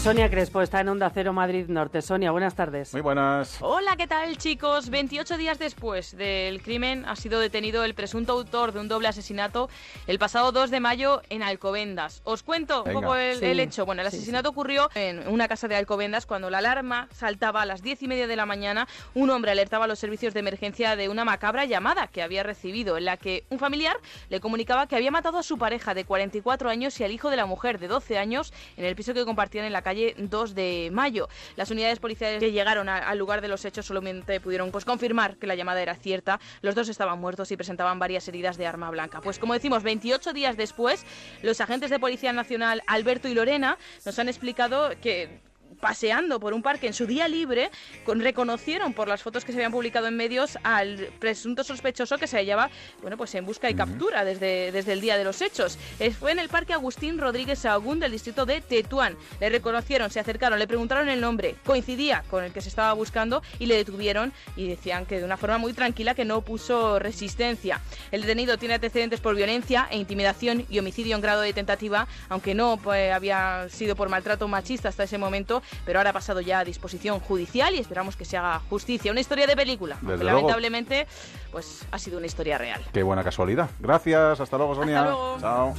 [0.04, 2.02] Sonia Crespo está en Onda Cero Madrid Norte.
[2.02, 2.94] Sonia, buenas tardes.
[2.94, 3.58] Muy buenas.
[3.60, 4.90] Hola, ¿qué tal chicos?
[4.90, 9.70] 28 días después del crimen ha sido detenido el presunto autor de un doble asesinato
[10.08, 12.22] el pasado 2 de mayo en Alcobendas.
[12.24, 12.98] Os cuento Venga.
[12.98, 13.46] un poco el, Sí.
[13.46, 13.86] el hecho.
[13.86, 17.66] Bueno, el Sí, asesinato ocurrió en una casa de Alcobendas cuando la alarma saltaba a
[17.66, 18.88] las 10 y media de la mañana.
[19.16, 22.98] Un hombre alertaba a los servicios de emergencia de una macabra llamada que había recibido,
[22.98, 23.98] en la que un familiar
[24.30, 27.36] le comunicaba que había matado a su pareja de 44 años y al hijo de
[27.36, 30.90] la mujer de 12 años en el piso que compartían en la calle 2 de
[30.94, 31.28] mayo.
[31.56, 35.48] Las unidades policiales que llegaron al lugar de los hechos solamente pudieron pues, confirmar que
[35.48, 36.40] la llamada era cierta.
[36.62, 39.20] Los dos estaban muertos y presentaban varias heridas de arma blanca.
[39.20, 41.06] Pues como decimos, 28 días después,
[41.42, 45.49] los agentes de Policía Nacional Alberto y Lorena nos han explicado que
[45.80, 47.72] paseando por un parque en su día libre,
[48.06, 52.28] con- reconocieron por las fotos que se habían publicado en medios al presunto sospechoso que
[52.28, 52.70] se hallaba,
[53.02, 55.78] bueno, pues en busca y captura desde, desde el día de los hechos.
[56.00, 59.18] Eh, Fue en el parque Agustín Rodríguez Sahagún del distrito de Tetuán.
[59.40, 63.42] Le reconocieron, se acercaron, le preguntaron el nombre, coincidía con el que se estaba buscando
[63.60, 67.82] y le detuvieron y decían que de una forma muy tranquila que no puso resistencia.
[68.12, 72.54] El detenido tiene antecedentes por violencia e intimidación y homicidio en grado de tentativa, aunque
[72.54, 76.60] no pues, había sido por maltrato machista hasta ese momento, pero ahora ha pasado ya
[76.60, 79.12] a disposición judicial y esperamos que se haga justicia.
[79.12, 81.08] Una historia de película, aunque lamentablemente
[81.52, 82.82] pues ha sido una historia real.
[82.94, 83.70] Qué buena casualidad.
[83.80, 84.40] Gracias.
[84.40, 85.00] Hasta luego, Sonia.
[85.00, 85.38] Hasta luego.
[85.40, 85.74] Chao.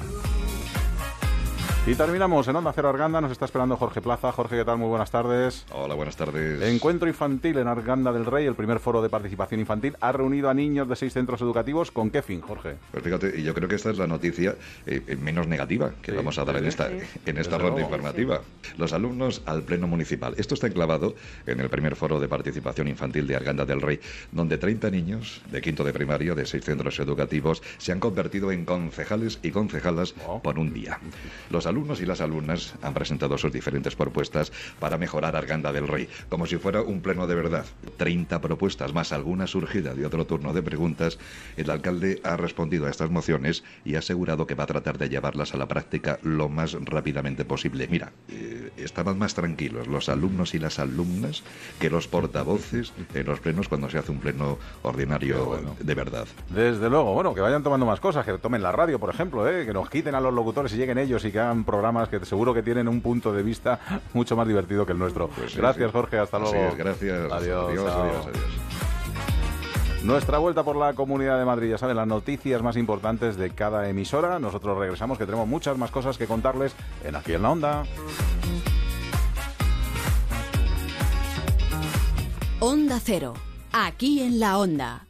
[1.87, 3.23] Y terminamos en Onda Cero Arganda.
[3.23, 4.31] Nos está esperando Jorge Plaza.
[4.33, 4.77] Jorge, ¿qué tal?
[4.77, 5.65] Muy buenas tardes.
[5.73, 6.61] Hola, buenas tardes.
[6.63, 10.55] Encuentro infantil en Arganda del Rey, el primer foro de participación infantil, ha reunido a
[10.55, 11.91] niños de seis centros educativos.
[11.91, 12.77] ¿Con qué fin, Jorge?
[12.93, 14.55] Pues fíjate, y yo creo que esta es la noticia
[14.87, 16.99] eh, menos negativa que vamos a dar en esta, sí.
[17.27, 17.97] en esta Desde ronda luego.
[17.97, 18.43] informativa.
[18.77, 20.35] Los alumnos al Pleno Municipal.
[20.37, 21.15] Esto está enclavado
[21.47, 23.99] en el primer foro de participación infantil de Arganda del Rey,
[24.33, 28.67] donde 30 niños de quinto de primaria de seis centros educativos se han convertido en
[28.67, 30.13] concejales y concejalas
[30.43, 31.01] por un día.
[31.49, 36.09] Los alumnos y las alumnas han presentado sus diferentes propuestas para mejorar Arganda del Rey,
[36.29, 37.65] como si fuera un pleno de verdad.
[37.97, 41.19] 30 propuestas más alguna surgida de otro turno de preguntas.
[41.57, 45.09] El alcalde ha respondido a estas mociones y ha asegurado que va a tratar de
[45.09, 47.89] llevarlas a la práctica lo más rápidamente posible.
[47.89, 51.43] Mira, eh, estaban más tranquilos los alumnos y las alumnas
[51.79, 56.27] que los portavoces en los plenos cuando se hace un pleno ordinario de verdad.
[56.49, 59.67] Desde luego, bueno, que vayan tomando más cosas, que tomen la radio, por ejemplo, ¿eh?
[59.67, 62.55] que nos quiten a los locutores y lleguen ellos y que hagan programas que seguro
[62.55, 63.81] que tienen un punto de vista
[64.13, 65.29] mucho más divertido que el nuestro.
[65.29, 65.93] Pues sí, gracias, sí.
[65.93, 66.55] Jorge, hasta luego.
[66.55, 67.33] es, gracias.
[67.33, 68.71] Adiós, Adiós, adiós, adiós.
[70.03, 73.87] Nuestra vuelta por la Comunidad de Madrid, ya saben, las noticias más importantes de cada
[73.89, 74.39] emisora.
[74.39, 77.83] Nosotros regresamos, que tenemos muchas más cosas que contarles en Aquí en la Onda.
[82.61, 83.35] Onda Cero.
[83.73, 85.10] Aquí en la Onda.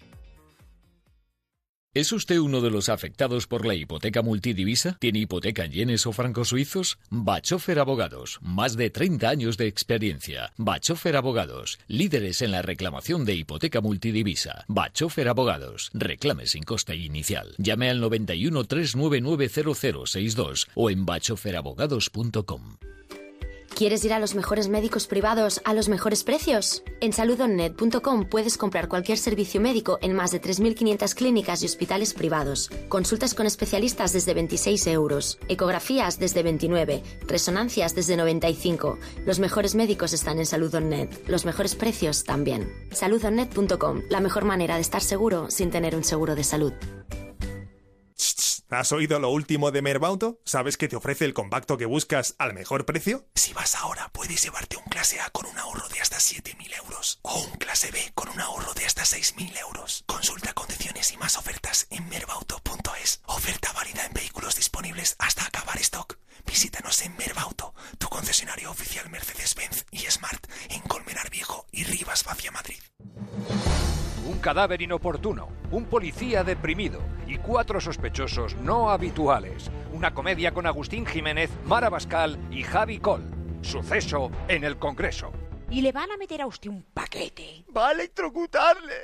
[1.93, 4.97] ¿Es usted uno de los afectados por la hipoteca multidivisa?
[5.01, 7.01] ¿Tiene hipoteca en yenes o francos suizos?
[7.11, 10.53] Bachofer Abogados, más de 30 años de experiencia.
[10.57, 14.65] Bachofer Abogados, líderes en la reclamación de hipoteca multidivisa.
[14.69, 17.57] Bachofer Abogados, reclame sin coste inicial.
[17.59, 22.77] Llame al 91 399 0062 o en bachoferabogados.com.
[23.75, 26.83] ¿Quieres ir a los mejores médicos privados a los mejores precios?
[27.01, 32.71] En saludonnet.com puedes comprar cualquier servicio médico en más de 3.500 clínicas y hospitales privados.
[32.89, 38.99] Consultas con especialistas desde 26 euros, ecografías desde 29, resonancias desde 95.
[39.25, 42.71] Los mejores médicos están en Saludonnet, los mejores precios también.
[42.93, 46.73] Saludonnet.com, la mejor manera de estar seguro sin tener un seguro de salud.
[48.71, 50.39] ¿Has oído lo último de Merbauto?
[50.45, 53.27] ¿Sabes que te ofrece el compacto que buscas al mejor precio?
[53.35, 57.19] Si vas ahora, puedes llevarte un clase A con un ahorro de hasta 7.000 euros
[57.23, 60.05] o un clase B con un ahorro de hasta 6.000 euros.
[60.07, 63.21] Consulta condiciones y más ofertas en merbauto.es.
[63.27, 66.17] Oferta válida en vehículos disponibles hasta acabar stock.
[66.47, 72.53] Visítanos en Merbauto, tu concesionario oficial Mercedes-Benz y Smart en Colmenar Viejo y Rivas Vacia
[72.53, 72.79] Madrid.
[74.27, 77.03] Un cadáver inoportuno, un policía deprimido
[77.41, 79.71] cuatro sospechosos no habituales.
[79.93, 83.25] Una comedia con Agustín Jiménez, Mara Bascal y Javi Col.
[83.63, 85.33] Suceso en el Congreso.
[85.71, 87.65] Y le van a meter a usted un paquete.
[87.77, 88.95] ¡Va a electrocutarle!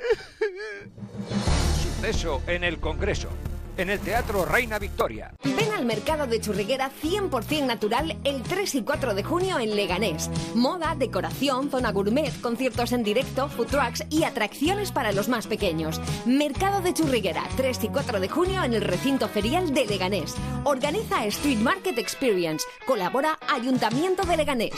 [1.81, 3.29] Suceso en el Congreso.
[3.77, 5.33] En el Teatro Reina Victoria.
[5.43, 10.31] Ven al mercado de churriguera 100% natural el 3 y 4 de junio en Leganés.
[10.55, 16.01] Moda, decoración, zona gourmet, conciertos en directo, food trucks y atracciones para los más pequeños.
[16.25, 20.33] Mercado de churriguera 3 y 4 de junio en el recinto ferial de Leganés.
[20.63, 22.65] Organiza Street Market Experience.
[22.87, 24.73] Colabora Ayuntamiento de Leganés.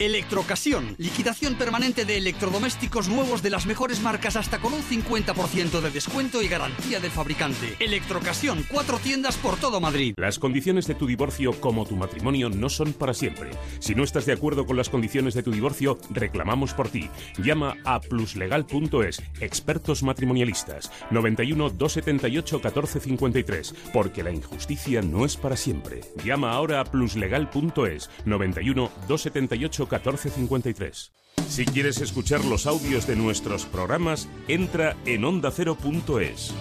[0.00, 5.90] Electrocasión, liquidación permanente de electrodomésticos nuevos de las mejores marcas hasta con un 50% de
[5.90, 7.76] descuento y garantía del fabricante.
[7.80, 10.14] Electrocasión, cuatro tiendas por todo Madrid.
[10.16, 13.50] Las condiciones de tu divorcio como tu matrimonio no son para siempre.
[13.78, 17.10] Si no estás de acuerdo con las condiciones de tu divorcio, reclamamos por ti.
[17.36, 26.00] Llama a pluslegal.es, expertos matrimonialistas, 91 278 1453, porque la injusticia no es para siempre.
[26.24, 31.12] Llama ahora a pluslegal.es, 91 278 1453.
[31.48, 36.52] Si quieres escuchar los audios de nuestros programas, entra en ondacero.es.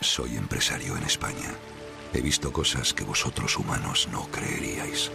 [0.00, 1.54] Soy empresario en España.
[2.12, 5.10] He visto cosas que vosotros humanos no creeríais.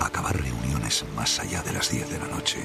[0.00, 2.58] Acabar reuniones más allá de las 10 de la noche.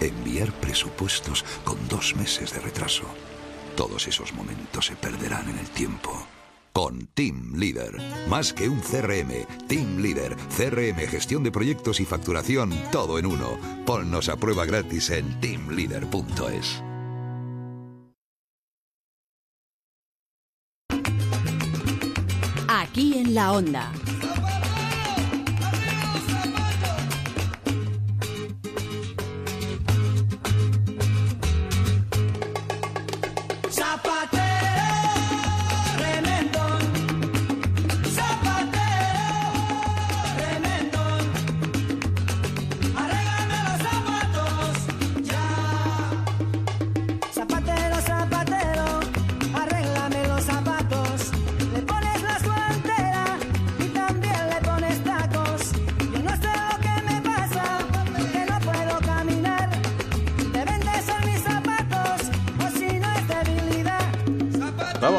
[0.00, 3.04] Enviar presupuestos con dos meses de retraso.
[3.76, 6.26] Todos esos momentos se perderán en el tiempo.
[6.76, 7.96] Con Team Leader.
[8.28, 13.58] Más que un CRM, Team Leader, CRM, gestión de proyectos y facturación, todo en uno.
[13.86, 16.82] Ponnos a prueba gratis en teamleader.es.
[22.68, 23.90] Aquí en la Onda.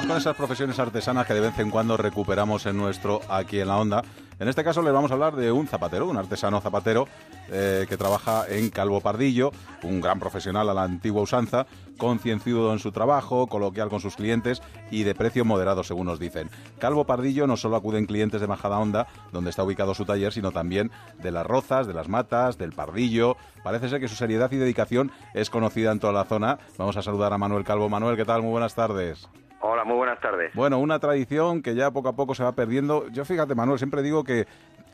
[0.08, 3.78] Con esas profesiones artesanas que de vez en cuando recuperamos en nuestro Aquí en la
[3.78, 4.04] Onda.
[4.40, 7.08] En este caso le vamos a hablar de un zapatero, un artesano zapatero
[7.50, 9.52] eh, que trabaja en Calvo Pardillo,
[9.84, 11.66] un gran profesional a la antigua usanza,
[11.98, 16.50] concienzudo en su trabajo, coloquial con sus clientes y de precio moderado, según nos dicen.
[16.80, 20.92] Calvo Pardillo no solo acuden clientes de Majadahonda, donde está ubicado su taller, sino también
[21.22, 23.36] de las Rozas, de las Matas, del Pardillo.
[23.64, 26.60] Parece ser que su seriedad y dedicación es conocida en toda la zona.
[26.78, 27.90] Vamos a saludar a Manuel Calvo.
[27.90, 28.42] Manuel, ¿qué tal?
[28.42, 29.28] Muy buenas tardes.
[29.60, 30.54] Hola, muy buenas tardes.
[30.54, 33.08] Bueno, una tradición que ya poco a poco se va perdiendo.
[33.10, 34.46] Yo fíjate, Manuel, siempre digo que,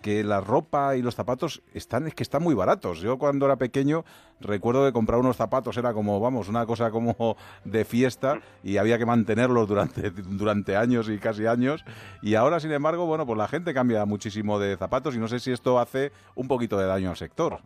[0.02, 3.02] que la ropa y los zapatos están, es que están muy baratos.
[3.02, 4.06] Yo cuando era pequeño
[4.40, 8.98] recuerdo de comprar unos zapatos, era como, vamos, una cosa como de fiesta y había
[8.98, 11.84] que mantenerlos durante, durante años y casi años.
[12.22, 15.40] Y ahora, sin embargo, bueno, pues la gente cambia muchísimo de zapatos y no sé
[15.40, 17.60] si esto hace un poquito de daño al sector.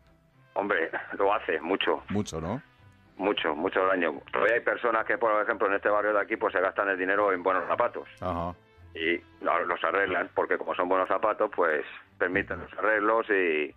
[0.55, 2.61] Hombre, lo hace mucho, Mucho, ¿no?
[3.17, 4.21] Mucho, mucho daño.
[4.31, 6.97] Todavía hay personas que, por ejemplo, en este barrio de aquí, pues se gastan el
[6.97, 8.53] dinero en buenos zapatos Ajá.
[8.93, 11.85] y los arreglan, porque como son buenos zapatos, pues
[12.17, 13.73] permiten los arreglos y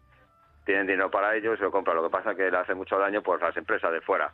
[0.65, 1.97] tienen dinero para ellos y lo compran.
[1.97, 4.31] Lo que pasa es que le hace mucho daño pues las empresas de fuera.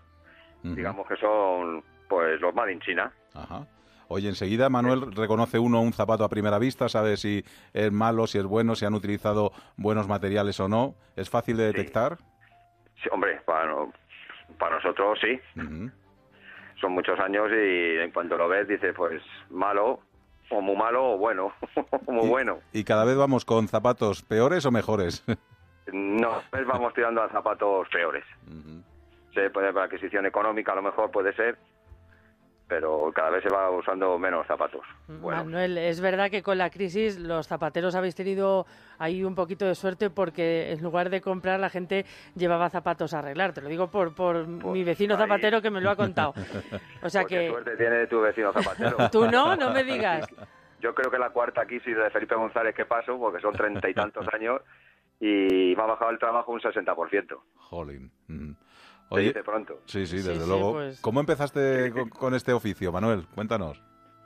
[0.62, 3.12] Digamos que son pues los Made in China.
[3.34, 3.66] Ajá.
[4.08, 8.38] Oye, enseguida Manuel reconoce uno un zapato a primera vista, sabe si es malo, si
[8.38, 10.94] es bueno, si han utilizado buenos materiales o no.
[11.16, 12.16] ¿Es fácil de detectar?
[13.02, 13.92] Sí, hombre, para, no-
[14.58, 15.40] para nosotros sí.
[16.80, 20.00] Son muchos años y en cuanto lo ves dices, pues malo,
[20.50, 21.52] o muy malo o bueno,
[22.06, 22.58] o muy bueno.
[22.72, 25.24] ¿Y cada vez vamos con zapatos peores o mejores?
[25.92, 28.24] No, pues vamos tirando a zapatos peores.
[29.32, 31.56] Se puede por adquisición económica a lo mejor puede ser,
[32.68, 34.82] pero cada vez se va usando menos zapatos.
[35.06, 38.66] Bueno, Manuel, es verdad que con la crisis los zapateros habéis tenido
[38.98, 43.20] ahí un poquito de suerte porque en lugar de comprar la gente llevaba zapatos a
[43.20, 43.52] arreglar.
[43.52, 46.34] Te lo digo por, por mi vecino zapatero que me lo ha contado.
[47.02, 48.96] O sea pues qué que suerte tiene tu vecino zapatero.
[49.12, 50.26] tú no, no me digas.
[50.80, 53.94] Yo creo que la cuarta crisis de Felipe González que paso, porque son treinta y
[53.94, 54.60] tantos años,
[55.20, 57.38] y me ha bajado el trabajo un 60%.
[57.56, 58.10] Jolín.
[58.28, 58.52] Mm.
[59.12, 59.78] Se dice pronto.
[59.86, 60.72] Sí, sí, desde sí, luego.
[60.74, 61.00] pues.
[61.00, 63.26] ¿Cómo empezaste con, con este oficio, Manuel?
[63.34, 63.82] Cuéntanos.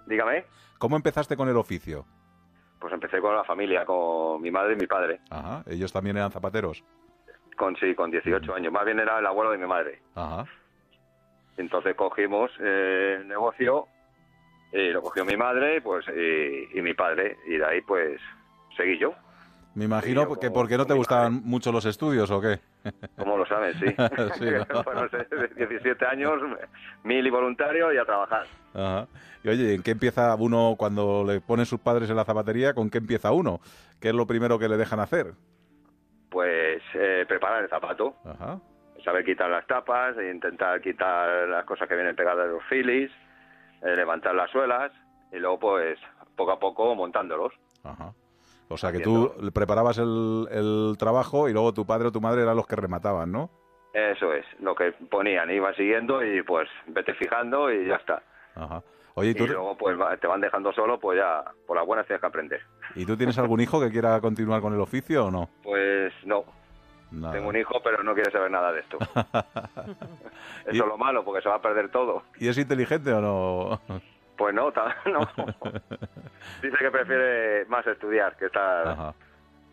[0.06, 0.44] Dígame.
[0.78, 2.06] ¿Cómo empezaste con el oficio?
[2.78, 5.62] Pues empecé con la familia, con mi madre y mi padre, Ajá.
[5.66, 6.82] ¿Ellos también eran zapateros?
[7.58, 8.72] con sí, con 18 años.
[8.72, 10.00] Más bien era el abuelo de mi madre.
[10.14, 10.46] Ajá.
[11.58, 13.86] Entonces cogimos eh, el negocio
[14.72, 18.18] y lo cogió mi madre pues y, y mi padre y de ahí pues
[18.78, 19.12] seguí yo.
[19.74, 22.58] Me imagino yo que porque no te gustaban mucho los estudios o qué.
[23.16, 23.76] ¿Cómo lo sabes?
[23.76, 23.86] Sí.
[24.38, 24.82] Sí, ¿no?
[24.84, 26.40] Bueno, de 17 años,
[27.04, 28.46] mil y voluntario y a trabajar.
[28.74, 29.06] Ajá.
[29.44, 32.74] Y oye, ¿en qué empieza uno cuando le ponen sus padres en la zapatería?
[32.74, 33.60] ¿Con qué empieza uno?
[34.00, 35.34] ¿Qué es lo primero que le dejan hacer?
[36.30, 38.60] Pues eh, preparar el zapato, Ajá.
[39.04, 43.10] saber quitar las tapas, e intentar quitar las cosas que vienen pegadas de los filis,
[43.82, 44.92] eh, levantar las suelas
[45.32, 45.98] y luego pues
[46.36, 47.52] poco a poco montándolos.
[47.82, 48.12] Ajá.
[48.72, 52.42] O sea, que tú preparabas el, el trabajo y luego tu padre o tu madre
[52.42, 53.50] eran los que remataban, ¿no?
[53.92, 58.22] Eso es, lo que ponían, iba siguiendo y pues vete fijando y ya está.
[58.54, 58.82] Ajá.
[59.14, 62.26] Oye, ¿y luego pues te van dejando solo, pues ya por las buenas tienes que
[62.28, 62.60] aprender.
[62.94, 65.50] ¿y tú tienes algún hijo que quiera continuar con el oficio o no?
[65.64, 66.44] Pues no,
[67.10, 67.34] Nada.
[67.34, 68.98] tengo un hijo pero no quiere saber nada de esto.
[70.66, 72.22] Eso Y- es lo malo porque se va a perder todo.
[72.38, 73.80] ¿Y es inteligente o no?
[74.40, 74.72] Pues no,
[75.04, 75.20] no.
[76.62, 79.12] Dice que prefiere más estudiar que estar,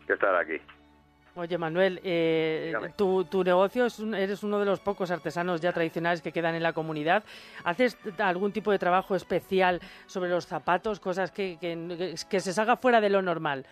[0.06, 0.60] que estar aquí.
[1.36, 5.72] Oye, Manuel, eh, tu, tu negocio es un- eres uno de los pocos artesanos ya
[5.72, 7.24] tradicionales que quedan en la comunidad.
[7.64, 12.76] ¿Haces algún tipo de trabajo especial sobre los zapatos, cosas que, que, que se salga
[12.76, 13.64] fuera de lo normal?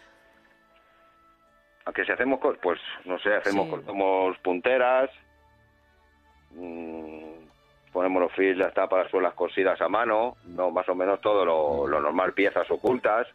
[1.85, 3.71] Aunque si hacemos, pues no sé, hacemos Sí.
[3.71, 5.11] cortamos punteras,
[6.53, 7.36] mm,
[7.97, 11.47] ponemos los fils, las tapas, las suelas cosidas a mano, no más o menos todo
[11.47, 13.27] lo, lo normal, piezas ocultas,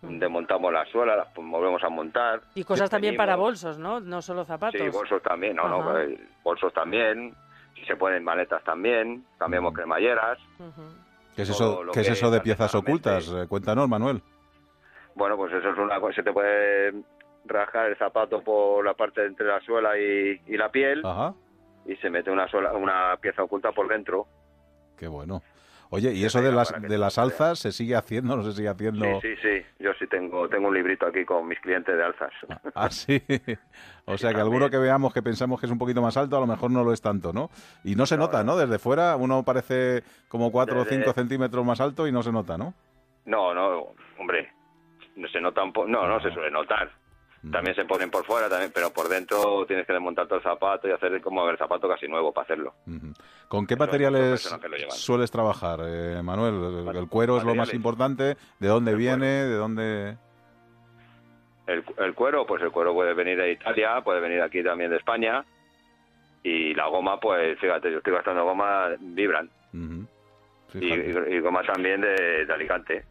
[0.00, 2.40] desmontamos las suelas, las volvemos a montar.
[2.54, 3.98] Y cosas también para bolsos, ¿no?
[3.98, 4.80] No solo zapatos.
[4.80, 6.04] Sí, bolsos también, no, no, Ajá.
[6.04, 7.34] eh, bolsos también,
[7.74, 10.38] si se ponen maletas también, cambiamos cremalleras.
[11.34, 13.28] ¿Qué es eso, ¿qué es eso de piezas ocultas?
[13.48, 14.22] Cuéntanos, Manuel.
[15.16, 16.94] Bueno, pues eso es una cosa, se te puede
[17.44, 21.34] rajar el zapato por la parte de entre la suela y, y la piel Ajá.
[21.86, 24.26] Y se mete una sola, una pieza oculta por dentro.
[24.96, 25.42] Qué bueno.
[25.90, 28.34] Oye, ¿y eso de las, de las alzas se sigue haciendo?
[28.36, 29.04] ¿No se sigue haciendo?
[29.20, 29.62] Sí, sí, sí.
[29.78, 32.32] Yo sí tengo, tengo un librito aquí con mis clientes de alzas.
[32.74, 33.22] Ah, sí.
[34.06, 36.40] O sea, que alguno que veamos que pensamos que es un poquito más alto, a
[36.40, 37.48] lo mejor no lo es tanto, ¿no?
[37.84, 38.54] Y no se nota, ¿no?
[38.56, 42.30] Desde fuera uno parece como 4 o Desde- 5 centímetros más alto y no se
[42.30, 42.74] nota, ¿no?
[43.24, 44.52] No, no, hombre,
[45.16, 46.90] no se nota un po- no, no se suele notar.
[47.52, 50.88] También se ponen por fuera, también, pero por dentro tienes que desmontar todo el zapato
[50.88, 52.74] y hacer como el zapato casi nuevo para hacerlo.
[53.48, 54.40] ¿Con qué materiales
[54.90, 56.88] sueles trabajar, eh, Manuel?
[56.88, 58.36] El, el cuero es lo más importante.
[58.58, 59.26] ¿De dónde viene?
[59.26, 60.16] ¿De dónde...?
[61.66, 64.96] El, el cuero, pues el cuero puede venir de Italia, puede venir aquí también de
[64.96, 65.44] España.
[66.42, 69.48] Y la goma, pues fíjate, yo estoy gastando goma Vibran.
[69.72, 70.06] Ujú.
[70.74, 71.30] Y, Fíjate.
[71.30, 73.04] y- y goma también de, de Alicante.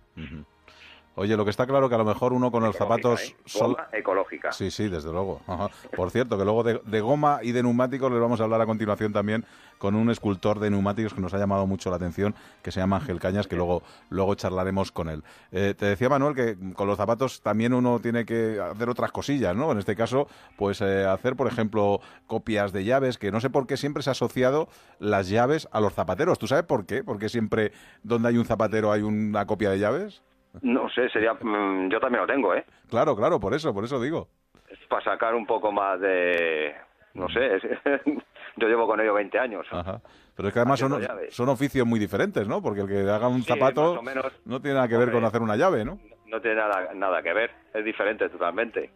[1.16, 3.22] Oye, lo que está claro que a lo mejor uno con los zapatos...
[3.22, 3.36] ¿eh?
[3.46, 4.52] sol- Goma ecológica.
[4.52, 5.42] Sí, sí, desde luego.
[5.46, 5.70] Ajá.
[5.96, 8.66] Por cierto, que luego de, de goma y de neumáticos les vamos a hablar a
[8.66, 9.46] continuación también
[9.78, 12.96] con un escultor de neumáticos que nos ha llamado mucho la atención, que se llama
[12.98, 15.24] Ángel Cañas, que luego, luego charlaremos con él.
[15.52, 19.56] Eh, te decía Manuel que con los zapatos también uno tiene que hacer otras cosillas,
[19.56, 19.72] ¿no?
[19.72, 23.68] En este caso, pues eh, hacer, por ejemplo, copias de llaves, que no sé por
[23.68, 24.68] qué siempre se ha asociado
[25.00, 26.40] las llaves a los zapateros.
[26.40, 27.04] ¿Tú sabes por qué?
[27.04, 27.72] Porque siempre
[28.04, 30.24] donde hay un zapatero hay una copia de llaves.
[30.62, 31.34] No sé, sería.
[31.34, 32.64] mm, yo también lo tengo, ¿eh?
[32.90, 34.28] Claro, claro, por eso, por eso digo.
[34.70, 36.74] Es para sacar un poco más de.
[37.16, 37.64] No sé, es-
[38.58, 39.66] yo llevo con ello 20 años.
[39.72, 40.00] Ajá.
[40.36, 42.62] Pero es que además son, son oficios muy diferentes, ¿no?
[42.62, 44.26] Porque el que haga un Sí, zapato menos.
[44.46, 46.00] no tiene nada que ver con hacer una llave, ¿no?
[46.28, 48.90] No tiene nada, nada que ver, es diferente totalmente.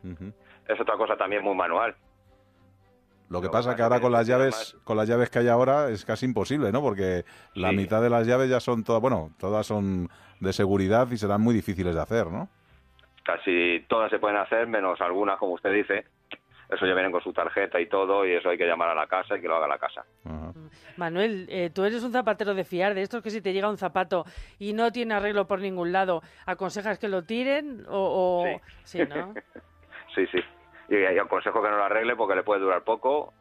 [0.67, 1.95] Es otra cosa también muy manual.
[3.29, 6.05] Lo que pasa que ahora con las llaves, con las llaves que hay ahora es
[6.05, 6.81] casi imposible, ¿no?
[6.81, 7.75] Porque la Sí.
[7.75, 10.09] mitad de las llaves ya son todas, bueno, todas son
[10.39, 12.47] de seguridad y serán muy difíciles de hacer, ¿no?
[13.23, 16.05] Casi todas se pueden hacer, menos algunas, como usted dice.
[16.69, 19.07] Eso ya vienen con su tarjeta y todo, y eso hay que llamar a la
[19.07, 20.03] casa y que lo haga la casa.
[20.97, 23.77] Manuel, eh, tú eres un zapatero de fiar, de estos que si te llega un
[23.77, 24.25] zapato
[24.59, 28.43] y no tiene arreglo por ningún lado, ¿aconsejas que lo tiren o...?
[28.55, 29.33] o- Sí, ¿no?
[30.15, 30.39] Sí, sí.
[30.89, 33.33] Y, y aconsejo que no lo arregle porque le puede durar poco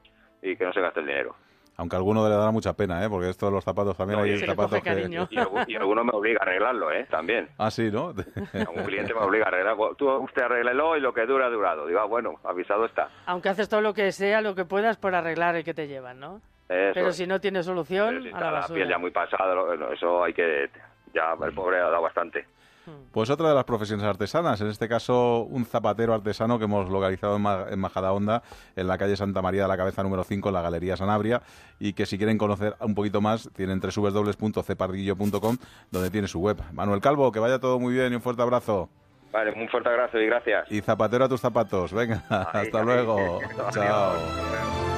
[0.42, 1.34] y que no se gaste el dinero.
[1.78, 3.08] Aunque a alguno le dará mucha pena, ¿eh?
[3.10, 4.90] Porque esto de los zapatos también hay zapatos que...
[5.30, 7.06] Y, algu- y alguno me obliga a arreglarlo, ¿eh?
[7.10, 7.50] También.
[7.58, 8.06] Ah, sí, ¿no?
[8.74, 9.76] Un cliente me obliga a arreglar.
[9.98, 11.86] Tú, usted arréglelo y lo que dura, ha durado.
[11.86, 13.10] Digo, ah, bueno, avisado está.
[13.26, 16.18] Aunque haces todo lo que sea, lo que puedas por arreglar el que te llevan,
[16.18, 16.40] ¿no?
[16.68, 19.54] Eso Pero si no tiene solución, Si a la la piel ya muy pasada,
[19.92, 20.70] eso hay que...
[21.14, 22.46] Ya el pobre ha dado bastante.
[23.12, 27.36] Pues otra de las profesiones artesanas, en este caso un zapatero artesano que hemos localizado
[27.36, 28.42] en, Ma- en Majadahonda,
[28.76, 31.42] en la calle Santa María de la Cabeza número 5, en la Galería Sanabria,
[31.78, 35.56] y que si quieren conocer un poquito más, tienen www.cepardillo.com,
[35.90, 36.58] donde tiene su web.
[36.72, 38.88] Manuel Calvo, que vaya todo muy bien y un fuerte abrazo.
[39.32, 40.70] Vale, un fuerte abrazo y gracias.
[40.70, 41.92] Y zapatero a tus zapatos.
[41.92, 42.84] Venga, hasta ahí.
[42.84, 43.40] luego.
[43.58, 43.74] Adiós.
[43.74, 44.95] Chao.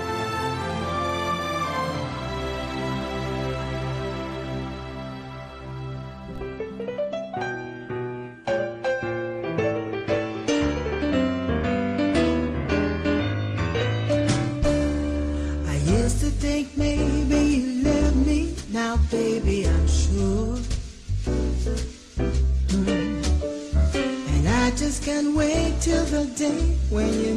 [26.90, 27.27] When you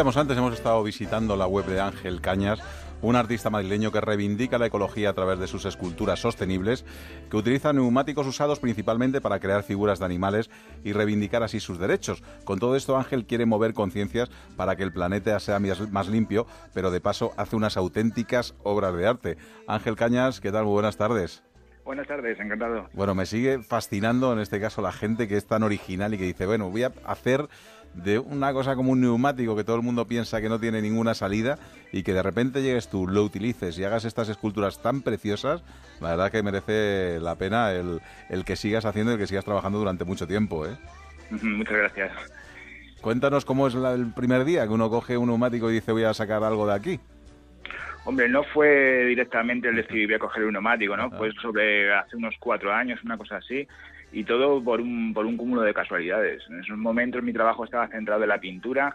[0.00, 2.58] decíamos antes, hemos estado visitando la web de Ángel Cañas,
[3.02, 6.86] un artista madrileño que reivindica la ecología a través de sus esculturas sostenibles,
[7.30, 10.48] que utiliza neumáticos usados principalmente para crear figuras de animales
[10.84, 12.22] y reivindicar así sus derechos.
[12.44, 16.46] Con todo esto, Ángel quiere mover conciencias para que el planeta sea más más limpio,
[16.72, 19.36] pero de paso hace unas auténticas obras de arte.
[19.68, 20.64] Ángel Cañas, ¿qué tal?
[20.64, 21.42] Muy buenas tardes.
[21.84, 22.88] Buenas tardes, encantado.
[22.92, 26.24] Bueno, me sigue fascinando en este caso la gente que es tan original y que
[26.24, 27.48] dice, bueno, voy a hacer
[27.94, 31.12] de una cosa como un neumático que todo el mundo piensa que no tiene ninguna
[31.14, 31.58] salida
[31.92, 35.62] y que de repente llegues tú, lo utilices y hagas estas esculturas tan preciosas,
[36.00, 39.44] la verdad que merece la pena el, el que sigas haciendo y el que sigas
[39.44, 40.76] trabajando durante mucho tiempo, ¿eh?
[41.42, 42.12] Muchas gracias.
[43.00, 46.04] Cuéntanos cómo es la- el primer día que uno coge un neumático y dice voy
[46.04, 47.00] a sacar algo de aquí.
[48.04, 51.10] Hombre, no fue directamente el decir voy a coger un neumático, ¿no?
[51.10, 53.66] Fue sobre hace unos cuatro años, una cosa así,
[54.12, 56.42] y todo por un, por un cúmulo de casualidades.
[56.50, 58.94] En esos momentos mi trabajo estaba centrado en la pintura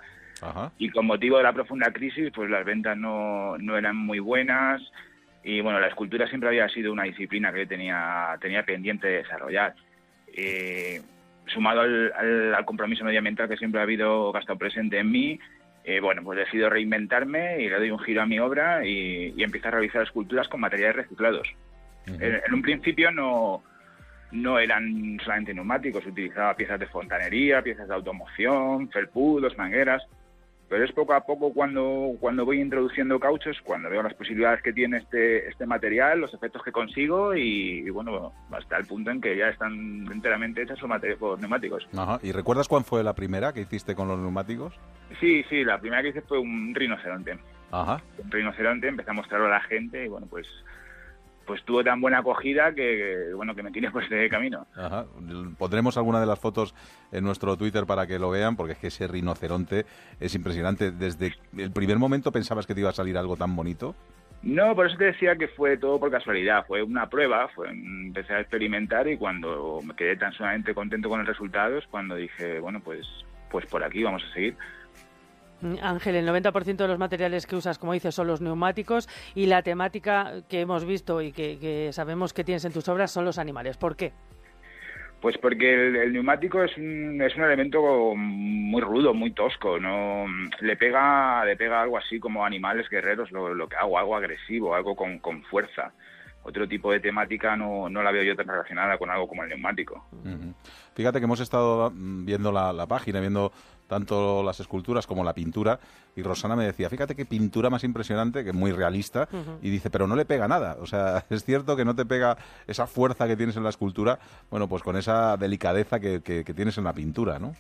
[0.78, 4.82] y con motivo de la profunda crisis, pues las ventas no, no eran muy buenas
[5.44, 9.18] y bueno, la escultura siempre había sido una disciplina que yo tenía, tenía pendiente de
[9.18, 9.74] desarrollar.
[10.36, 11.02] Eh,
[11.48, 15.40] sumado al, al- al compromiso medioambiental que siempre ha habido gastado presente en mí,
[15.84, 19.44] eh, bueno, pues decido reinventarme y le doy un giro a mi obra y, y
[19.44, 21.48] empiezo a realizar esculturas con materiales reciclados.
[22.08, 23.64] en, en un principio no,
[24.32, 30.04] no eran solamente neumáticos, utilizaba piezas de fontanería, piezas de automoción, felpudos, mangueras.
[30.68, 34.74] pero es poco a poco cuando, cuando voy introduciendo cauchos, cuando veo las posibilidades que
[34.74, 39.22] tiene este, este material, los efectos que consigo y, y bueno, hasta el punto en
[39.22, 40.80] que ya están enteramente hechas
[41.20, 41.88] por neumáticos.
[41.96, 42.20] Ajá.
[42.24, 44.74] ¿Y recuerdas cuál fue la primera que hiciste con los neumáticos?
[45.20, 47.38] Sí, sí, la primera que hice fue un rinoceronte.
[47.72, 48.02] Ajá.
[48.18, 50.48] Un rinoceronte, empecé a mostrarlo a la gente y bueno, pues
[51.46, 54.66] pues tuvo tan buena acogida que, bueno, que me tiré por este camino.
[54.76, 55.06] Ajá.
[55.58, 56.74] Pondremos alguna de las fotos
[57.12, 59.86] en nuestro Twitter para que lo vean, porque es que ese rinoceronte
[60.20, 60.92] es impresionante.
[60.92, 63.96] Desde el primer momento pensabas que te iba a salir algo tan bonito.
[64.44, 68.34] No, por eso te decía que fue todo por casualidad, fue una prueba, fue empecé
[68.34, 72.60] a experimentar y cuando me quedé tan sumamente contento con el resultado es cuando dije,
[72.60, 73.08] bueno, pues
[73.50, 74.56] pues por aquí vamos a seguir.
[75.82, 79.62] Ángel, el 90% de los materiales que usas, como dices, son los neumáticos y la
[79.64, 83.38] temática que hemos visto y que, que sabemos que tienes en tus obras son los
[83.38, 83.78] animales.
[83.78, 84.14] ¿Por qué?
[85.22, 90.26] Pues porque el, el neumático es un, es un elemento muy rudo, muy tosco, no
[90.60, 94.76] le pega le pega algo así como animales guerreros lo, lo que hago, algo agresivo,
[94.76, 95.94] algo con, con fuerza.
[96.44, 99.50] Otro tipo de temática no, no la veo yo tan relacionada con algo como el
[99.50, 100.06] neumático.
[100.94, 103.52] Fíjate que hemos estado mm, viendo la, la página, viendo
[103.88, 105.80] tanto las esculturas como la pintura,
[106.16, 109.28] y Rosana me decía, fíjate qué pintura más impresionante, que es muy realista,
[109.62, 110.78] y dice, pero no le pega nada.
[110.82, 114.20] O sea, es cierto que no te pega esa fuerza que tienes en la escultura,
[114.50, 117.54] bueno, pues con esa delicadeza que, que- que tienes en la pintura, ¿no?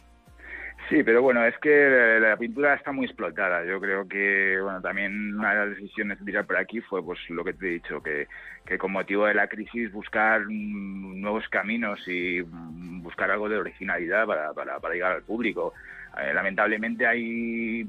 [0.90, 3.66] Sí, pero bueno, es que la pintura está muy explotada.
[3.66, 7.18] Yo creo que, bueno, también una de las decisiones de tirar por aquí fue pues
[7.30, 8.28] lo que te he dicho, que,
[8.68, 14.54] que con motivo de la crisis buscar nuevos caminos y buscar algo de originalidad para,
[14.54, 15.74] para, para llegar al público.
[16.22, 17.86] Eh, lamentablemente hay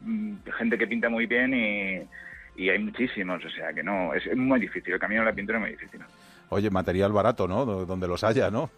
[0.00, 4.26] mm, gente que pinta muy bien y, y hay muchísimos, o sea que no, es,
[4.26, 6.00] es muy difícil, el camino de la pintura es muy difícil.
[6.48, 7.64] Oye, material barato, ¿no?
[7.64, 8.70] Do- Donde los haya, ¿no?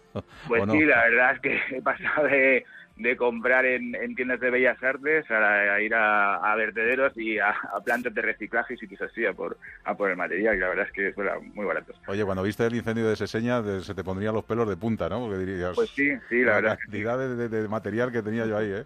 [0.47, 2.65] Pues sí, la verdad es que he pasado de,
[2.99, 7.39] de comprar en, en tiendas de bellas artes a, a ir a, a vertederos y
[7.39, 10.59] a, a plantas de reciclaje y sitios así a por, a por el material y
[10.59, 11.93] la verdad es que suena muy barato.
[12.07, 15.07] Oye, cuando viste el incendio de Seseña, de- se te pondrían los pelos de punta,
[15.07, 15.21] ¿no?
[15.21, 15.71] Porque dirías...
[15.75, 16.77] Pues sí, sí, la verdad.
[16.77, 18.83] cantidad de, de- de material que tenía yo ahí, ¿eh?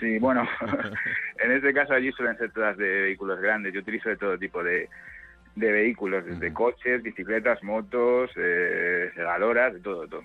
[0.00, 0.46] Sí, bueno,
[1.44, 3.72] en este caso allí suelen ser todas de vehículos grandes.
[3.72, 4.88] Yo utilizo de todo tipo de,
[5.54, 10.22] de vehículos, desde coches, bicicletas, motos, eh, de todo, de todo.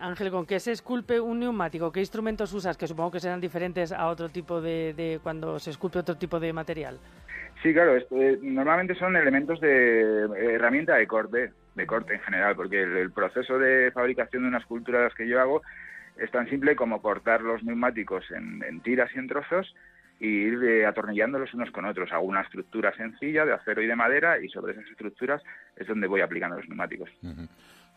[0.00, 1.92] Ángel, ¿con qué se esculpe un neumático?
[1.92, 2.76] ¿Qué instrumentos usas?
[2.76, 6.40] Que supongo que serán diferentes a otro tipo de, de cuando se esculpe otro tipo
[6.40, 6.98] de material.
[7.62, 12.20] Sí, claro, esto, eh, normalmente son elementos de eh, herramienta de corte, de corte en
[12.20, 15.62] general, porque el, el proceso de fabricación de una escultura de las que yo hago
[16.18, 19.74] es tan simple como cortar los neumáticos en, en tiras y en trozos
[20.20, 22.12] y ir eh, atornillándolos unos con otros.
[22.12, 25.42] Hago una estructura sencilla de acero y de madera y sobre esas estructuras
[25.76, 27.10] es donde voy aplicando los neumáticos.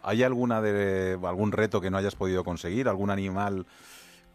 [0.03, 2.87] ¿Hay alguna de algún reto que no hayas podido conseguir?
[2.87, 3.65] ¿Algún animal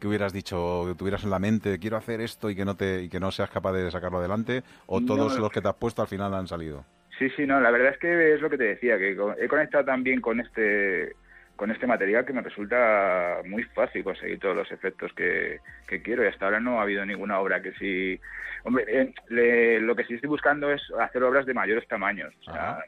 [0.01, 3.03] que hubieras dicho, que tuvieras en la mente, quiero hacer esto y que no te
[3.03, 4.63] y que no seas capaz de sacarlo adelante?
[4.87, 5.07] ¿O No.
[5.07, 6.85] todos los que te has puesto al final han salido?
[7.19, 9.85] Sí, sí, no, la verdad es que es lo que te decía, que he conectado
[9.85, 11.15] también con este
[11.55, 16.25] con este material que me resulta muy fácil conseguir todos los efectos que, que quiero
[16.25, 18.19] y hasta ahora no ha habido ninguna obra que sí...
[18.65, 22.35] Hombre, eh, le- lo que sí estoy buscando es hacer obras de mayores tamaños.
[22.41, 22.79] O sea,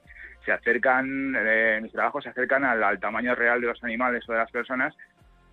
[0.45, 4.33] se acercan, eh, mis trabajos se acercan al, al tamaño real de los animales o
[4.33, 4.95] de las personas,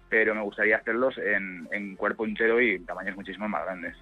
[0.09, 3.95] pero me gustaría hacerlos en, en cuerpo entero y en tamaños muchísimo más grandes.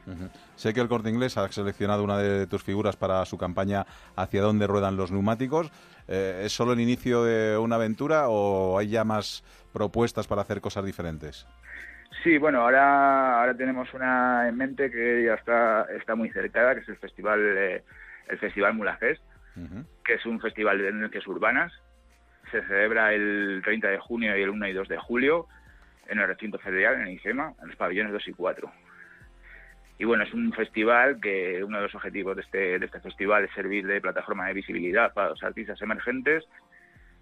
[0.56, 3.86] Sé que el Corte Inglés ha seleccionado una de tus figuras para su campaña
[4.16, 5.72] Hacia dónde ruedan los neumáticos.
[6.08, 10.62] Eh, ¿Es solo el inicio de una aventura o hay ya más propuestas para hacer
[10.62, 11.46] cosas diferentes?
[12.24, 16.82] Sí, bueno, ahora, ahora tenemos una en mente que ya está, está muy cercada, que
[16.82, 17.84] es el festival, eh,
[18.30, 19.22] el festival Mulafest,
[20.06, 21.74] que es un festival de energías urbanas.
[22.52, 25.48] Se celebra el 30 de junio y el 1 y 2 de julio
[26.08, 28.72] en el recinto federal, en IGEMA, en los pabellones 2 y 4.
[30.00, 33.44] Y bueno, es un festival que uno de los objetivos de este, de este festival
[33.44, 36.46] es servir de plataforma de visibilidad para los artistas emergentes.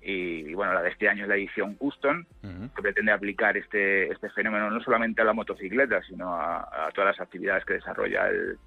[0.01, 2.23] Y, y bueno, la de este año es la edición Custom,
[2.75, 7.17] que pretende aplicar este, este fenómeno no solamente a la motocicleta, sino a, a todas
[7.17, 8.57] las actividades que desarrolla el,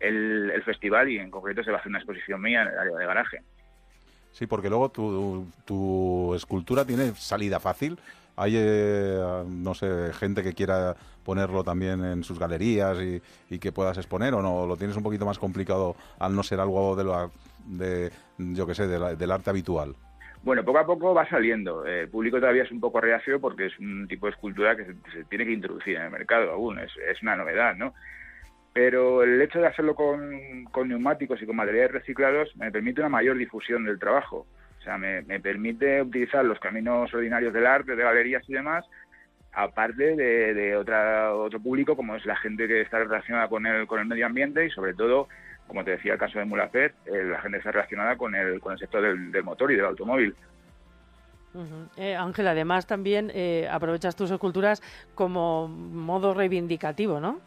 [0.00, 2.78] el, el festival y en concreto se va a hacer una exposición mía en el
[2.78, 3.42] área de garaje.
[4.32, 7.98] Sí, porque luego tu, tu escultura tiene salida fácil.
[8.36, 10.94] Hay, eh, no sé, gente que quiera
[11.24, 13.20] ponerlo también en sus galerías y,
[13.50, 14.66] y que puedas exponer o no.
[14.66, 17.30] Lo tienes un poquito más complicado al no ser algo de, lo,
[17.66, 19.94] de yo que sé, de la- del arte habitual.
[20.42, 21.84] Bueno, poco a poco va saliendo.
[21.84, 24.94] El público todavía es un poco reacio porque es un tipo de escultura que se,
[25.12, 26.78] se tiene que introducir en el mercado aún.
[26.78, 27.92] Es, es una novedad, ¿no?
[28.72, 33.08] Pero el hecho de hacerlo con, con neumáticos y con materiales reciclados me permite una
[33.08, 34.46] mayor difusión del trabajo.
[34.78, 38.86] O sea, me, me permite utilizar los caminos ordinarios del arte, de galerías y demás,
[39.52, 43.86] aparte de, de otra, otro público como es la gente que está relacionada con el,
[43.86, 45.28] con el medio ambiente y sobre todo,
[45.66, 48.72] como te decía el caso de Mulafet, eh, la gente está relacionada con el, con
[48.72, 50.34] el sector del, del motor y del automóvil.
[51.96, 54.80] Eh, Ángel, además también eh, aprovechas tus esculturas
[55.16, 57.40] como modo reivindicativo, ¿no?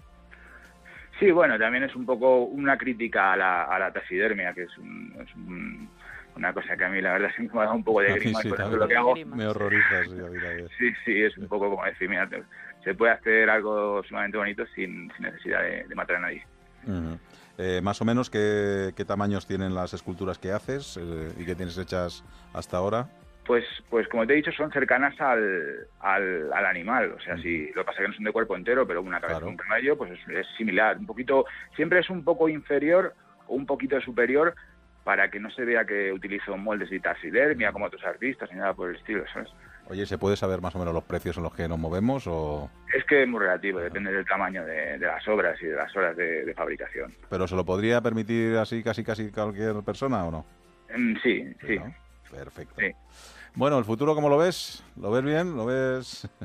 [1.19, 4.77] Sí, bueno, también es un poco una crítica a la, a la taxidermia, que es,
[4.77, 5.89] un- es un-
[6.35, 8.13] una cosa que a mí la verdad siempre me ha dado un poco de A
[8.15, 8.39] mí grima.
[8.39, 10.09] y sí, por lo que hago, Me horroriza, sí,
[10.77, 12.27] sí, sí, es un poco como decir, mira,
[12.83, 16.43] se puede hacer algo sumamente bonito sin, sin necesidad de, de matar a nadie.
[17.59, 21.53] Eh, más o menos, ¿qué, qué tamaños tienen las esculturas que haces eh, y que
[21.55, 23.07] tienes hechas hasta ahora?
[23.45, 27.11] Pues, pues como te he dicho, son cercanas al, al, al animal.
[27.11, 29.19] O sea, si lo que pasa es que no son de cuerpo entero, pero una
[29.19, 30.97] cabeza un caballo, pues es, es similar.
[30.97, 33.13] Un poquito, siempre es un poco inferior
[33.47, 34.55] o un poquito superior
[35.03, 38.73] para que no se vea que utilizo moldes de taxidermia como otros artistas ni nada
[38.73, 39.49] por el estilo, ¿sabes?
[39.89, 42.71] Oye, ¿se puede saber más o menos los precios en los que nos movemos o...?
[42.93, 45.93] Es que es muy relativo, depende del tamaño de, de las obras y de las
[45.97, 47.13] horas de, de fabricación.
[47.29, 50.45] ¿Pero se lo podría permitir así casi casi cualquier persona o no?
[50.95, 51.79] Mm, Sí, sí.
[52.33, 52.75] Perfecto.
[53.55, 54.83] Bueno, ¿el futuro cómo lo ves?
[54.95, 55.55] ¿Lo ves bien?
[55.55, 56.27] ¿Lo ves...?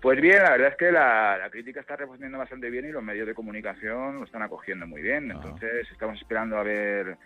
[0.00, 3.02] Pues bien, la verdad es que la, la crítica está respondiendo bastante bien y los
[3.02, 5.30] medios de comunicación lo están acogiendo muy bien.
[5.30, 7.18] Entonces estamos esperando a ver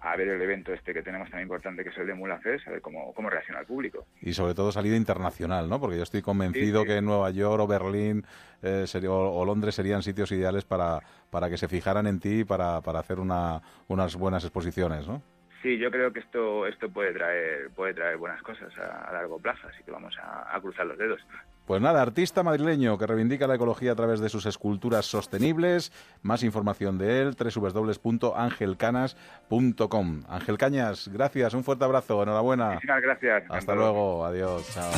[0.00, 2.70] a ver el evento este que tenemos tan importante que es el de Mulafest, a
[2.70, 4.06] ver cómo, cómo reacciona el público.
[4.20, 5.80] Y sobre todo salida internacional, ¿no?
[5.80, 6.94] Porque yo estoy convencido Sí, sí.
[6.94, 8.24] que Nueva York o Berlín
[8.62, 12.80] eh, o Londres serían sitios ideales para, para que se fijaran en ti y para,
[12.82, 15.22] para hacer una, unas buenas exposiciones, ¿no?
[15.62, 19.38] Sí, yo creo que esto esto puede traer puede traer buenas cosas a, a largo
[19.38, 21.20] plazo, así que vamos a, a cruzar los dedos.
[21.66, 25.90] Pues nada, artista madrileño que reivindica la ecología a través de sus esculturas sostenibles.
[26.22, 30.22] Más información de él, www.angelcanas.com.
[30.28, 32.74] Ángel Cañas, gracias, un fuerte abrazo, enhorabuena.
[32.74, 33.42] Muchísimas gracias.
[33.50, 34.92] Hasta luego, adiós, chao.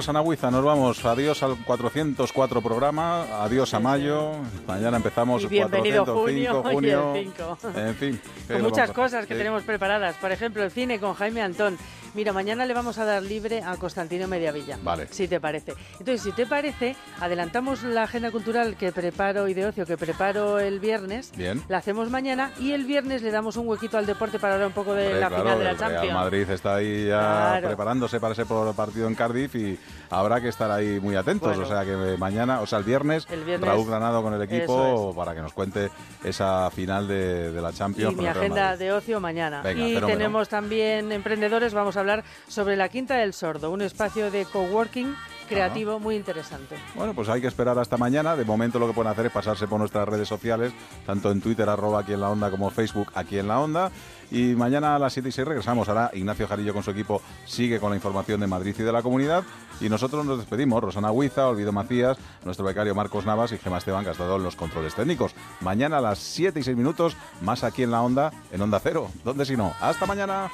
[0.00, 1.04] Rosana Huiza, nos vamos.
[1.04, 4.30] Adiós al 404 programa, adiós a mayo.
[4.66, 7.12] Mañana empezamos Y bienvenido 405 junio, junio.
[7.16, 7.58] y el 5.
[7.78, 8.20] En fin.
[8.48, 9.38] ¿qué Con muchas cosas que Sí.
[9.38, 10.16] tenemos preparadas.
[10.16, 11.76] Por ejemplo, el cine con Jaime Antón.
[12.14, 14.78] Mira, mañana le vamos a dar libre a Constantino Mediavilla.
[14.82, 15.06] Vale.
[15.10, 15.74] Si te parece.
[15.98, 20.58] Entonces, si te parece, adelantamos la agenda cultural que preparo y de ocio que preparo
[20.58, 21.30] el viernes.
[21.36, 21.62] Bien.
[21.68, 24.72] La hacemos mañana y el viernes le damos un huequito al deporte para hablar un
[24.74, 26.14] poco de Hombre, la claro, final de la Real Champions.
[26.14, 27.66] Madrid está ahí ya Claro.
[27.68, 29.78] preparándose para ese partido en Cardiff y
[30.10, 31.56] habrá que estar ahí muy atentos.
[31.56, 31.62] Bueno.
[31.62, 35.14] O sea que mañana, o sea el viernes, El viernes, Raúl Granado con el equipo
[35.14, 35.90] para que nos cuente
[36.24, 38.12] esa final de, de la Champions.
[38.14, 39.62] Y mi agenda de ocio mañana.
[39.62, 40.06] Venga, y fenómeno.
[40.06, 45.14] tenemos también emprendedores, vamos a hablar sobre la Quinta del Sordo, un espacio de coworking
[45.50, 46.76] creativo muy interesante.
[46.94, 48.36] Bueno, pues hay que esperar hasta mañana.
[48.36, 50.72] De momento lo que pueden hacer es pasarse por nuestras redes sociales,
[51.04, 53.90] tanto en Twitter, arroba aquí en la onda, como Facebook, aquí en la onda.
[54.30, 55.88] Y mañana a las 7 y 6 regresamos.
[55.88, 59.02] Ahora Ignacio Jarillo con su equipo sigue con la información de Madrid y de la
[59.02, 59.42] comunidad.
[59.80, 60.80] Y nosotros nos despedimos.
[60.80, 64.44] Rosana Huiza, Olvido Macías, nuestro becario Marcos Navas y Gemma Esteban, que ha estado en
[64.44, 65.34] los controles técnicos.
[65.60, 69.10] Mañana a las 7 y 6 minutos, más aquí en la onda, en Onda Cero.
[69.24, 69.74] ¿Dónde si no?
[69.80, 70.48] Hasta mañana.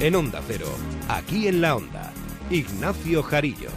[0.00, 0.64] En Onda Cero,
[1.08, 2.10] aquí en la Onda,
[2.48, 3.68] Ignacio Jarillo.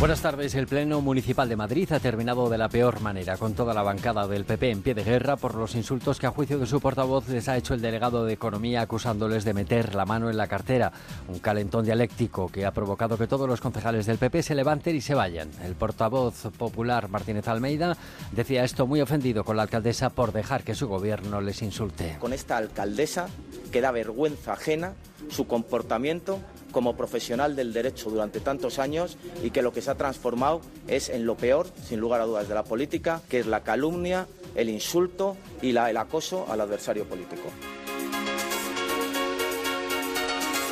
[0.00, 0.54] Buenas tardes.
[0.54, 4.28] El Pleno Municipal de Madrid ha terminado de la peor manera, con toda la bancada
[4.28, 7.28] del PP en pie de guerra por los insultos que a juicio de su portavoz
[7.28, 10.92] les ha hecho el delegado de Economía acusándoles de meter la mano en la cartera.
[11.28, 15.00] Un calentón dialéctico que ha provocado que todos los concejales del PP se levanten y
[15.00, 15.50] se vayan.
[15.64, 17.96] El portavoz popular Martínez Almeida
[18.32, 22.16] decía esto muy ofendido con la alcaldesa por dejar que su gobierno les insulte.
[22.20, 23.28] con esta alcaldesa
[23.70, 24.94] que da vergüenza ajena
[25.30, 26.38] su comportamiento
[26.72, 31.08] como profesional del derecho durante tantos años y que lo que se ha transformado es
[31.08, 34.68] en lo peor, sin lugar a dudas, de la política, que es la calumnia, el
[34.68, 37.48] insulto y la- el acoso al adversario político.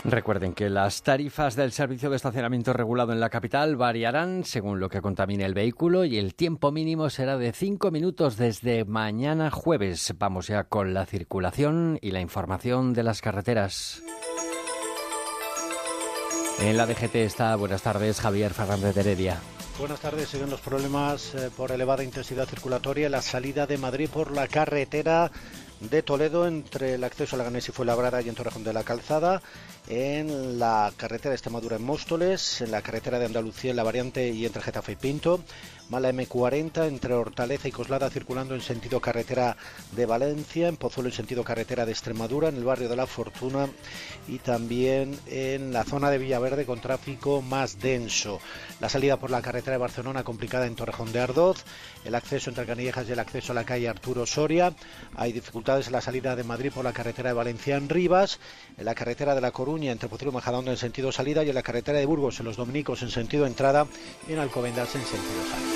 [0.09, 4.89] Recuerden que las tarifas del servicio de estacionamiento regulado en la capital variarán según lo
[4.89, 10.15] que contamine el vehículo y el tiempo mínimo será de cinco minutos desde mañana jueves.
[10.17, 14.01] Vamos ya con la circulación y la información de las carreteras.
[16.61, 19.41] En la DGT está, buenas tardes, Javier Fernández de Heredia.
[19.79, 20.31] Buenas tardes.
[20.31, 23.11] Siguen los problemas eh, por elevada intensidad circulatoria.
[23.11, 25.31] La salida de Madrid por la carretera
[25.81, 29.43] de Toledo entre el acceso a Laganés y Fuenlabrada y en Torrejón de la Calzada,
[29.89, 34.29] en la carretera de Extremadura en Móstoles, en la carretera de Andalucía en la variante
[34.29, 35.41] y entre Getafe y Pinto,
[35.89, 39.57] mala M40 entre Hortaleza y Coslada circulando en sentido carretera
[39.93, 43.69] de Valencia, en Pozuelo en sentido carretera de Extremadura, en el barrio de La Fortuna
[44.29, 48.41] y también en la zona de Villaverde con tráfico más denso.
[48.81, 51.65] La salida por la carretera de Barcelona complicada en Torrejón de Ardoz,
[52.05, 54.75] el acceso entre Canillejas y el acceso a la calle Arturo Soria.
[55.15, 58.39] Hay dificultades en la salida de Madrid por la carretera de Valencia en Rivas,
[58.77, 61.55] en la carretera de La Coruña entre Pozuelo y Majadahonda en sentido salida y en
[61.55, 63.87] la carretera de Burgos en los Dominicos en sentido entrada
[64.29, 65.76] y en Alcobendas en sentido salida.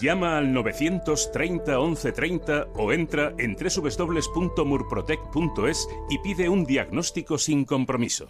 [0.00, 8.28] Llama al 930 1130 o entra en www.murprotec.es y pide un diagnóstico sin compromiso.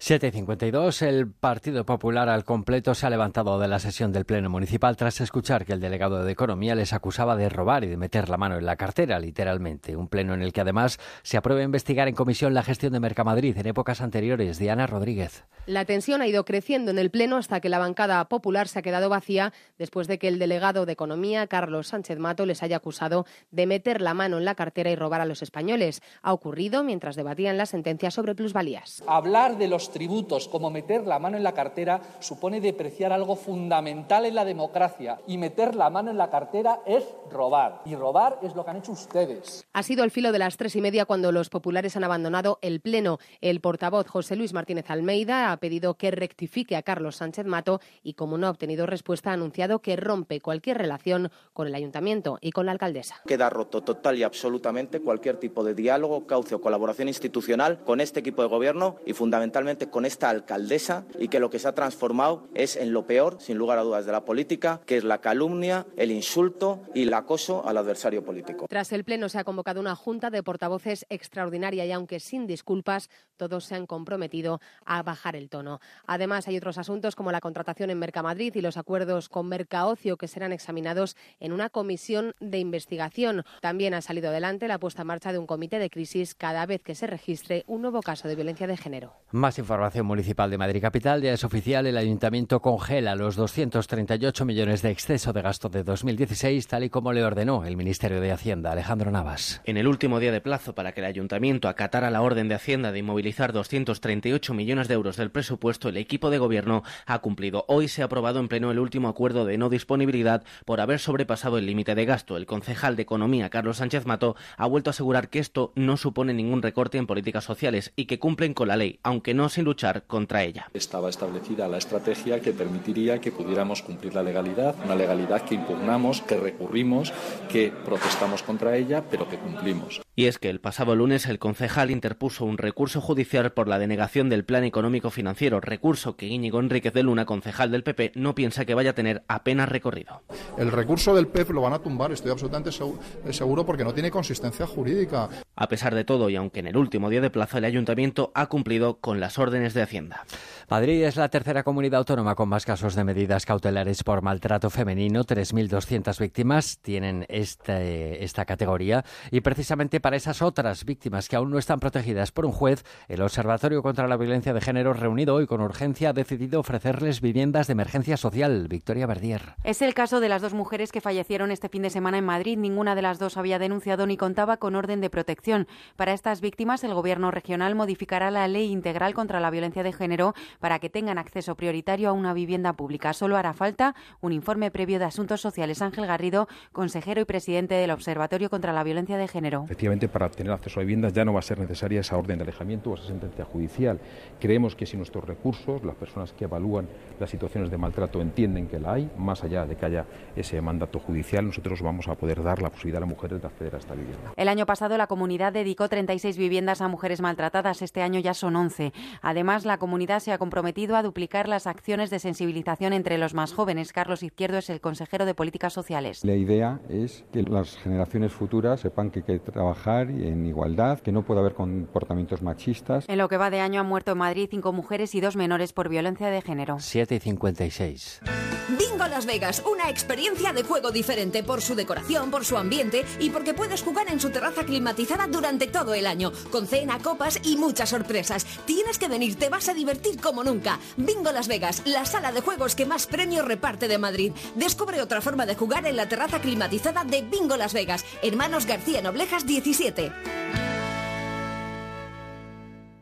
[0.00, 4.96] 7.52, el Partido Popular al completo se ha levantado de la sesión del Pleno Municipal
[4.96, 8.36] tras escuchar que el delegado de Economía les acusaba de robar y de meter la
[8.36, 9.96] mano en la cartera, literalmente.
[9.96, 13.56] Un pleno en el que además se aprueba investigar en comisión la gestión de Mercamadrid
[13.56, 14.58] en épocas anteriores.
[14.58, 15.44] Diana Rodríguez.
[15.66, 18.82] La tensión ha ido creciendo en el Pleno hasta que la bancada popular se ha
[18.82, 23.26] quedado vacía después de que el delegado de Economía, Carlos Sánchez Mato, les haya acusado
[23.50, 26.02] de meter la mano en la cartera y robar a los españoles.
[26.22, 29.02] Ha ocurrido mientras debatían la sentencia sobre plusvalías.
[29.08, 34.26] Hablar de los tributos como meter la mano en la cartera supone depreciar algo fundamental
[34.26, 38.54] en la democracia y meter la mano en la cartera es robar y robar es
[38.54, 39.66] lo que han hecho ustedes.
[39.72, 42.80] Ha sido el filo de las tres y media cuando los populares han abandonado el
[42.80, 43.18] Pleno.
[43.40, 48.14] El portavoz José Luis Martínez Almeida ha pedido que rectifique a Carlos Sánchez Mato y,
[48.14, 52.52] como no ha obtenido respuesta, ha anunciado que rompe cualquier relación con el ayuntamiento y
[52.52, 53.20] con la alcaldesa.
[53.26, 58.20] Queda roto total y absolutamente cualquier tipo de diálogo, cauce o colaboración institucional con este
[58.20, 62.48] equipo de gobierno y fundamentalmente con esta alcaldesa y que lo que se ha transformado
[62.54, 65.86] es en lo peor, sin lugar a dudas, de la política, que es la calumnia,
[65.96, 68.66] el insulto y el acoso al adversario político.
[68.68, 73.10] Tras el Pleno se ha convocado una junta de portavoces extraordinaria y aunque sin disculpas,
[73.36, 75.80] todos se han comprometido a bajar el tono.
[76.06, 80.28] Además, hay otros asuntos como la contratación en Mercamadrid y los acuerdos con Mercaocio que
[80.28, 83.44] serán examinados en una comisión de investigación.
[83.60, 86.82] También ha salido adelante la puesta en marcha de un comité de crisis cada vez
[86.82, 89.14] que se registre un nuevo caso de violencia de género.
[89.30, 91.22] Más información municipal de Madrid Capital.
[91.22, 96.68] Ya es oficial, el Ayuntamiento congela los 238 millones de exceso de gasto de 2016,
[96.68, 99.60] tal y como le ordenó el Ministerio de Hacienda, Alejandro Navas.
[99.64, 102.92] En el último día de plazo para que el Ayuntamiento acatara la orden de Hacienda
[102.92, 107.64] de inmovilizar 238 millones de euros del presupuesto, el equipo de gobierno ha cumplido.
[107.66, 111.58] Hoy se ha aprobado en pleno el último acuerdo de no disponibilidad por haber sobrepasado
[111.58, 112.36] el límite de gasto.
[112.36, 116.34] El concejal de Economía, Carlos Sánchez Mato, ha vuelto a asegurar que esto no supone
[116.34, 120.02] ningún recorte en políticas sociales y que cumplen con la ley, aunque no sin luchar
[120.06, 120.68] contra ella.
[120.74, 126.20] Estaba establecida la estrategia que permitiría que pudiéramos cumplir la legalidad, una legalidad que impugnamos,
[126.20, 127.12] que recurrimos,
[127.50, 130.05] que protestamos contra ella, pero que cumplimos.
[130.18, 134.30] Y es que el pasado lunes el concejal interpuso un recurso judicial por la denegación
[134.30, 138.64] del Plan Económico Financiero, recurso que Íñigo Enríquez de Luna, concejal del PP, no piensa
[138.64, 140.22] que vaya a tener apenas recorrido.
[140.56, 144.66] El recurso del PEP lo van a tumbar, estoy absolutamente seguro, porque no tiene consistencia
[144.66, 145.28] jurídica.
[145.54, 148.46] A pesar de todo, y aunque en el último día de plazo el ayuntamiento ha
[148.46, 150.24] cumplido con las órdenes de Hacienda.
[150.70, 155.24] Madrid es la tercera comunidad autónoma con más casos de medidas cautelares por maltrato femenino.
[155.24, 161.58] 3.200 víctimas tienen este, esta categoría y precisamente para esas otras víctimas que aún no
[161.58, 165.60] están protegidas por un juez, el Observatorio contra la Violencia de Género, reunido hoy con
[165.60, 168.68] urgencia, ha decidido ofrecerles viviendas de emergencia social.
[168.68, 169.56] Victoria Verdier.
[169.64, 172.56] Es el caso de las dos mujeres que fallecieron este fin de semana en Madrid.
[172.56, 175.66] Ninguna de las dos había denunciado ni contaba con orden de protección.
[175.96, 180.34] Para estas víctimas, el Gobierno regional modificará la Ley Integral contra la Violencia de Género
[180.60, 183.12] para que tengan acceso prioritario a una vivienda pública.
[183.12, 185.82] Solo hará falta un informe previo de Asuntos Sociales.
[185.82, 189.64] Ángel Garrido, consejero y presidente del Observatorio contra la Violencia de Género.
[189.64, 192.38] Efectivamente, efectivamente para tener acceso a viviendas ya no va a ser necesaria esa orden
[192.38, 193.98] de alejamiento o esa sentencia judicial.
[194.40, 196.88] Creemos que si nuestros recursos, las personas que evalúan
[197.18, 200.04] las situaciones de maltrato entienden que la hay, más allá de que haya
[200.36, 203.74] ese mandato judicial, nosotros vamos a poder dar la posibilidad a las mujeres de acceder
[203.74, 204.32] a esta vivienda.
[204.36, 208.56] El año pasado la comunidad dedicó 36 viviendas a mujeres maltratadas, este año ya son
[208.56, 208.92] 11.
[209.22, 213.52] Además, la comunidad se ha comprometido a duplicar las acciones de sensibilización entre los más
[213.52, 213.92] jóvenes.
[213.92, 216.24] Carlos Izquierdo es el consejero de Políticas Sociales.
[216.24, 221.12] La idea es que las generaciones futuras sepan que hay que trabajar en igualdad, que
[221.12, 223.04] no puede haber comportamientos machistas.
[223.08, 225.72] En lo que va de año han muerto en Madrid cinco mujeres y dos menores
[225.72, 226.78] por violencia de género.
[226.80, 228.20] 7 y 56.
[228.68, 233.30] Bingo Las Vegas, una experiencia de juego diferente por su decoración, por su ambiente y
[233.30, 237.56] porque puedes jugar en su terraza climatizada durante todo el año, con cena, copas y
[237.56, 238.44] muchas sorpresas.
[238.64, 240.80] Tienes que venir, te vas a divertir como nunca.
[240.96, 244.32] Bingo Las Vegas, la sala de juegos que más premios reparte de Madrid.
[244.56, 249.00] Descubre otra forma de jugar en la terraza climatizada de Bingo Las Vegas, Hermanos García
[249.00, 249.75] Noblejas 17.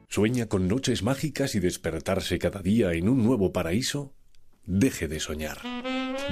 [0.08, 4.12] ¿Sueña con noches mágicas y despertarse cada día en un nuevo paraíso?
[4.66, 5.58] Deje de soñar.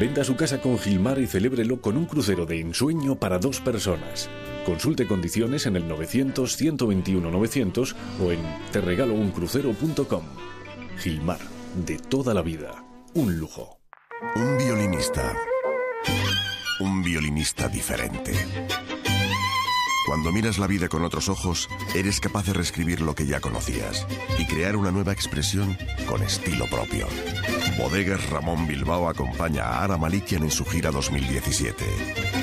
[0.01, 4.29] Venda su casa con Gilmar y celébrelo con un crucero de ensueño para dos personas.
[4.67, 8.41] Consulte condiciones en el 900-121-900 o en
[8.73, 10.25] terregalouncrucero.com.
[10.99, 11.39] Gilmar,
[11.87, 12.85] de toda la vida.
[13.15, 13.79] Un lujo.
[14.35, 15.37] Un violinista.
[16.81, 18.33] Un violinista diferente.
[20.13, 24.07] Cuando miras la vida con otros ojos, eres capaz de reescribir lo que ya conocías
[24.39, 25.75] y crear una nueva expresión
[26.07, 27.07] con estilo propio.
[27.79, 31.87] Bodegas Ramón Bilbao acompaña a Ara Malikian en su gira 2017.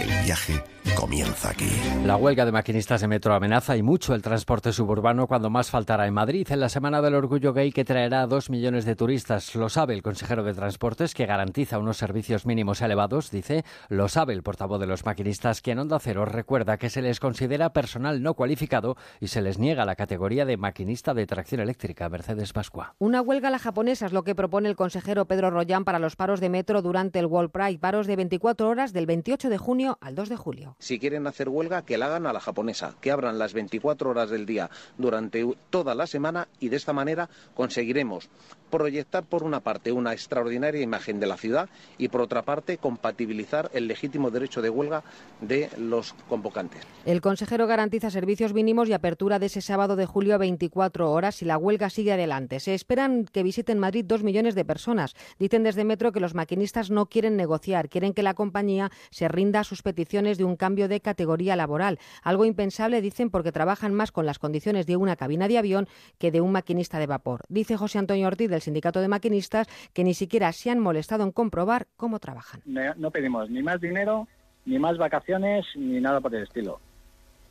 [0.02, 0.64] El viaje
[0.96, 1.70] comienza aquí.
[2.06, 6.08] La huelga de maquinistas de metro amenaza y mucho el transporte suburbano cuando más faltará
[6.08, 9.56] en Madrid en la Semana del Orgullo Gay que traerá a dos millones de turistas.
[9.56, 13.64] Lo sabe el consejero de Transportes que garantiza unos servicios mínimos elevados, dice.
[13.90, 17.20] Lo sabe el portavoz de los maquinistas que en Onda Cero recuerda que se les
[17.20, 22.08] considera personal no cualificado y se les niega la categoría de maquinista de tracción eléctrica.
[22.08, 22.96] Mercedes Pascua.
[22.98, 26.16] Una huelga a la japonesa es lo que propone el consejero Pedro Rollán para los
[26.16, 27.80] paros de metro durante el World Pride.
[27.80, 30.76] Paros de 24 horas del 28 de junio al 2 de julio.
[30.80, 34.30] Si quieren hacer huelga, que la hagan a la japonesa, que abran las 24 horas
[34.30, 38.30] del día durante toda la semana y de esta manera conseguiremos
[38.70, 43.70] proyectar por una parte una extraordinaria imagen de la ciudad y por otra parte compatibilizar
[43.74, 45.04] el legítimo derecho de huelga
[45.42, 46.82] de los convocantes.
[47.06, 51.36] El consejero garantiza servicios mínimos y apertura de ese sábado de julio a 24 horas
[51.36, 52.60] si la huelga sigue adelante.
[52.60, 55.16] Se esperan que visiten Madrid dos millones de personas.
[55.40, 59.62] Dicen desde Metro que los maquinistas no quieren negociar, quieren que la compañía se rinda
[59.62, 62.00] a sus peticiones de un cambio de categoría laboral.
[62.24, 66.32] Algo impensable, dicen, porque trabajan más con las condiciones de una cabina de avión que
[66.32, 67.42] de un maquinista de vapor.
[67.50, 71.32] Dice José Antonio Ortiz del Sindicato de Maquinistas que ni siquiera se han molestado en
[71.32, 72.62] comprobar cómo trabajan.
[72.66, 74.28] No, pedimos ni más dinero,
[74.66, 76.80] ni más vacaciones, ni nada por el estilo.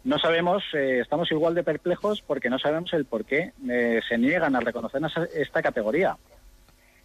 [0.04, 4.16] No sabemos, eh, estamos igual de perplejos porque no sabemos el por qué eh, se
[4.16, 6.16] niegan a reconocernos esta categoría.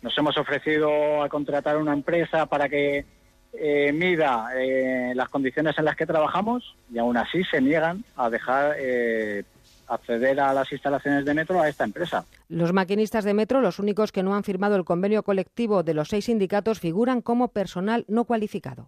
[0.01, 3.05] Nos hemos ofrecido a contratar una empresa para que
[3.53, 4.49] eh, mida
[5.15, 8.75] las condiciones en las que trabajamos y aún así se niegan a dejar
[9.87, 12.25] acceder a las instalaciones de metro a esta empresa.
[12.49, 16.09] Los maquinistas de metro, los únicos que no han firmado el convenio colectivo de los
[16.09, 18.87] seis sindicatos, figuran como personal no cualificado.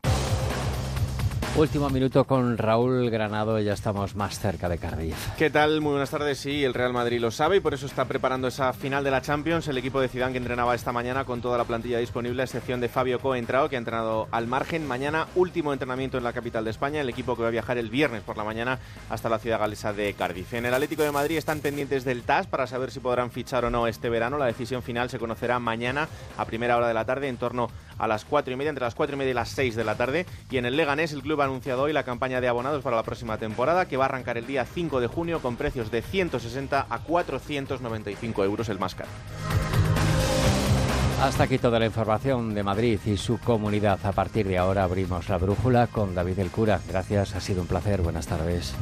[1.57, 5.15] Último minuto con Raúl Granado, ya estamos más cerca de Cardiff.
[5.37, 5.79] ¿Qué tal?
[5.79, 6.37] Muy buenas tardes.
[6.37, 9.21] Sí, el Real Madrid lo sabe y por eso está preparando esa final de la
[9.21, 9.65] Champions.
[9.69, 12.81] El equipo de Zidane que entrenaba esta mañana con toda la plantilla disponible, a excepción
[12.81, 14.85] de Fabio Coentrao, que ha entrenado al margen.
[14.85, 16.99] Mañana, último entrenamiento en la capital de España.
[16.99, 18.79] El equipo que va a viajar el viernes por la mañana
[19.09, 20.55] hasta la ciudad galesa de Cardiff.
[20.55, 23.69] En el Atlético de Madrid están pendientes del TAS para saber si podrán fichar o
[23.69, 24.37] no este verano.
[24.37, 28.07] La decisión final se conocerá mañana a primera hora de la tarde, en torno a
[28.07, 30.25] las cuatro y media, entre las cuatro y media y las seis de la tarde.
[30.49, 33.03] Y en el Leganés, el club ha anunciado hoy la campaña de abonados para la
[33.03, 36.87] próxima temporada, que va a arrancar el día 5 de junio con precios de 160
[36.89, 39.09] a 495 euros el más caro.
[41.21, 44.05] Hasta aquí toda la información de Madrid y su comunidad.
[44.05, 46.81] A partir de ahora abrimos la brújula con David el Cura.
[46.87, 48.01] Gracias, ha sido un placer.
[48.01, 48.75] Buenas tardes.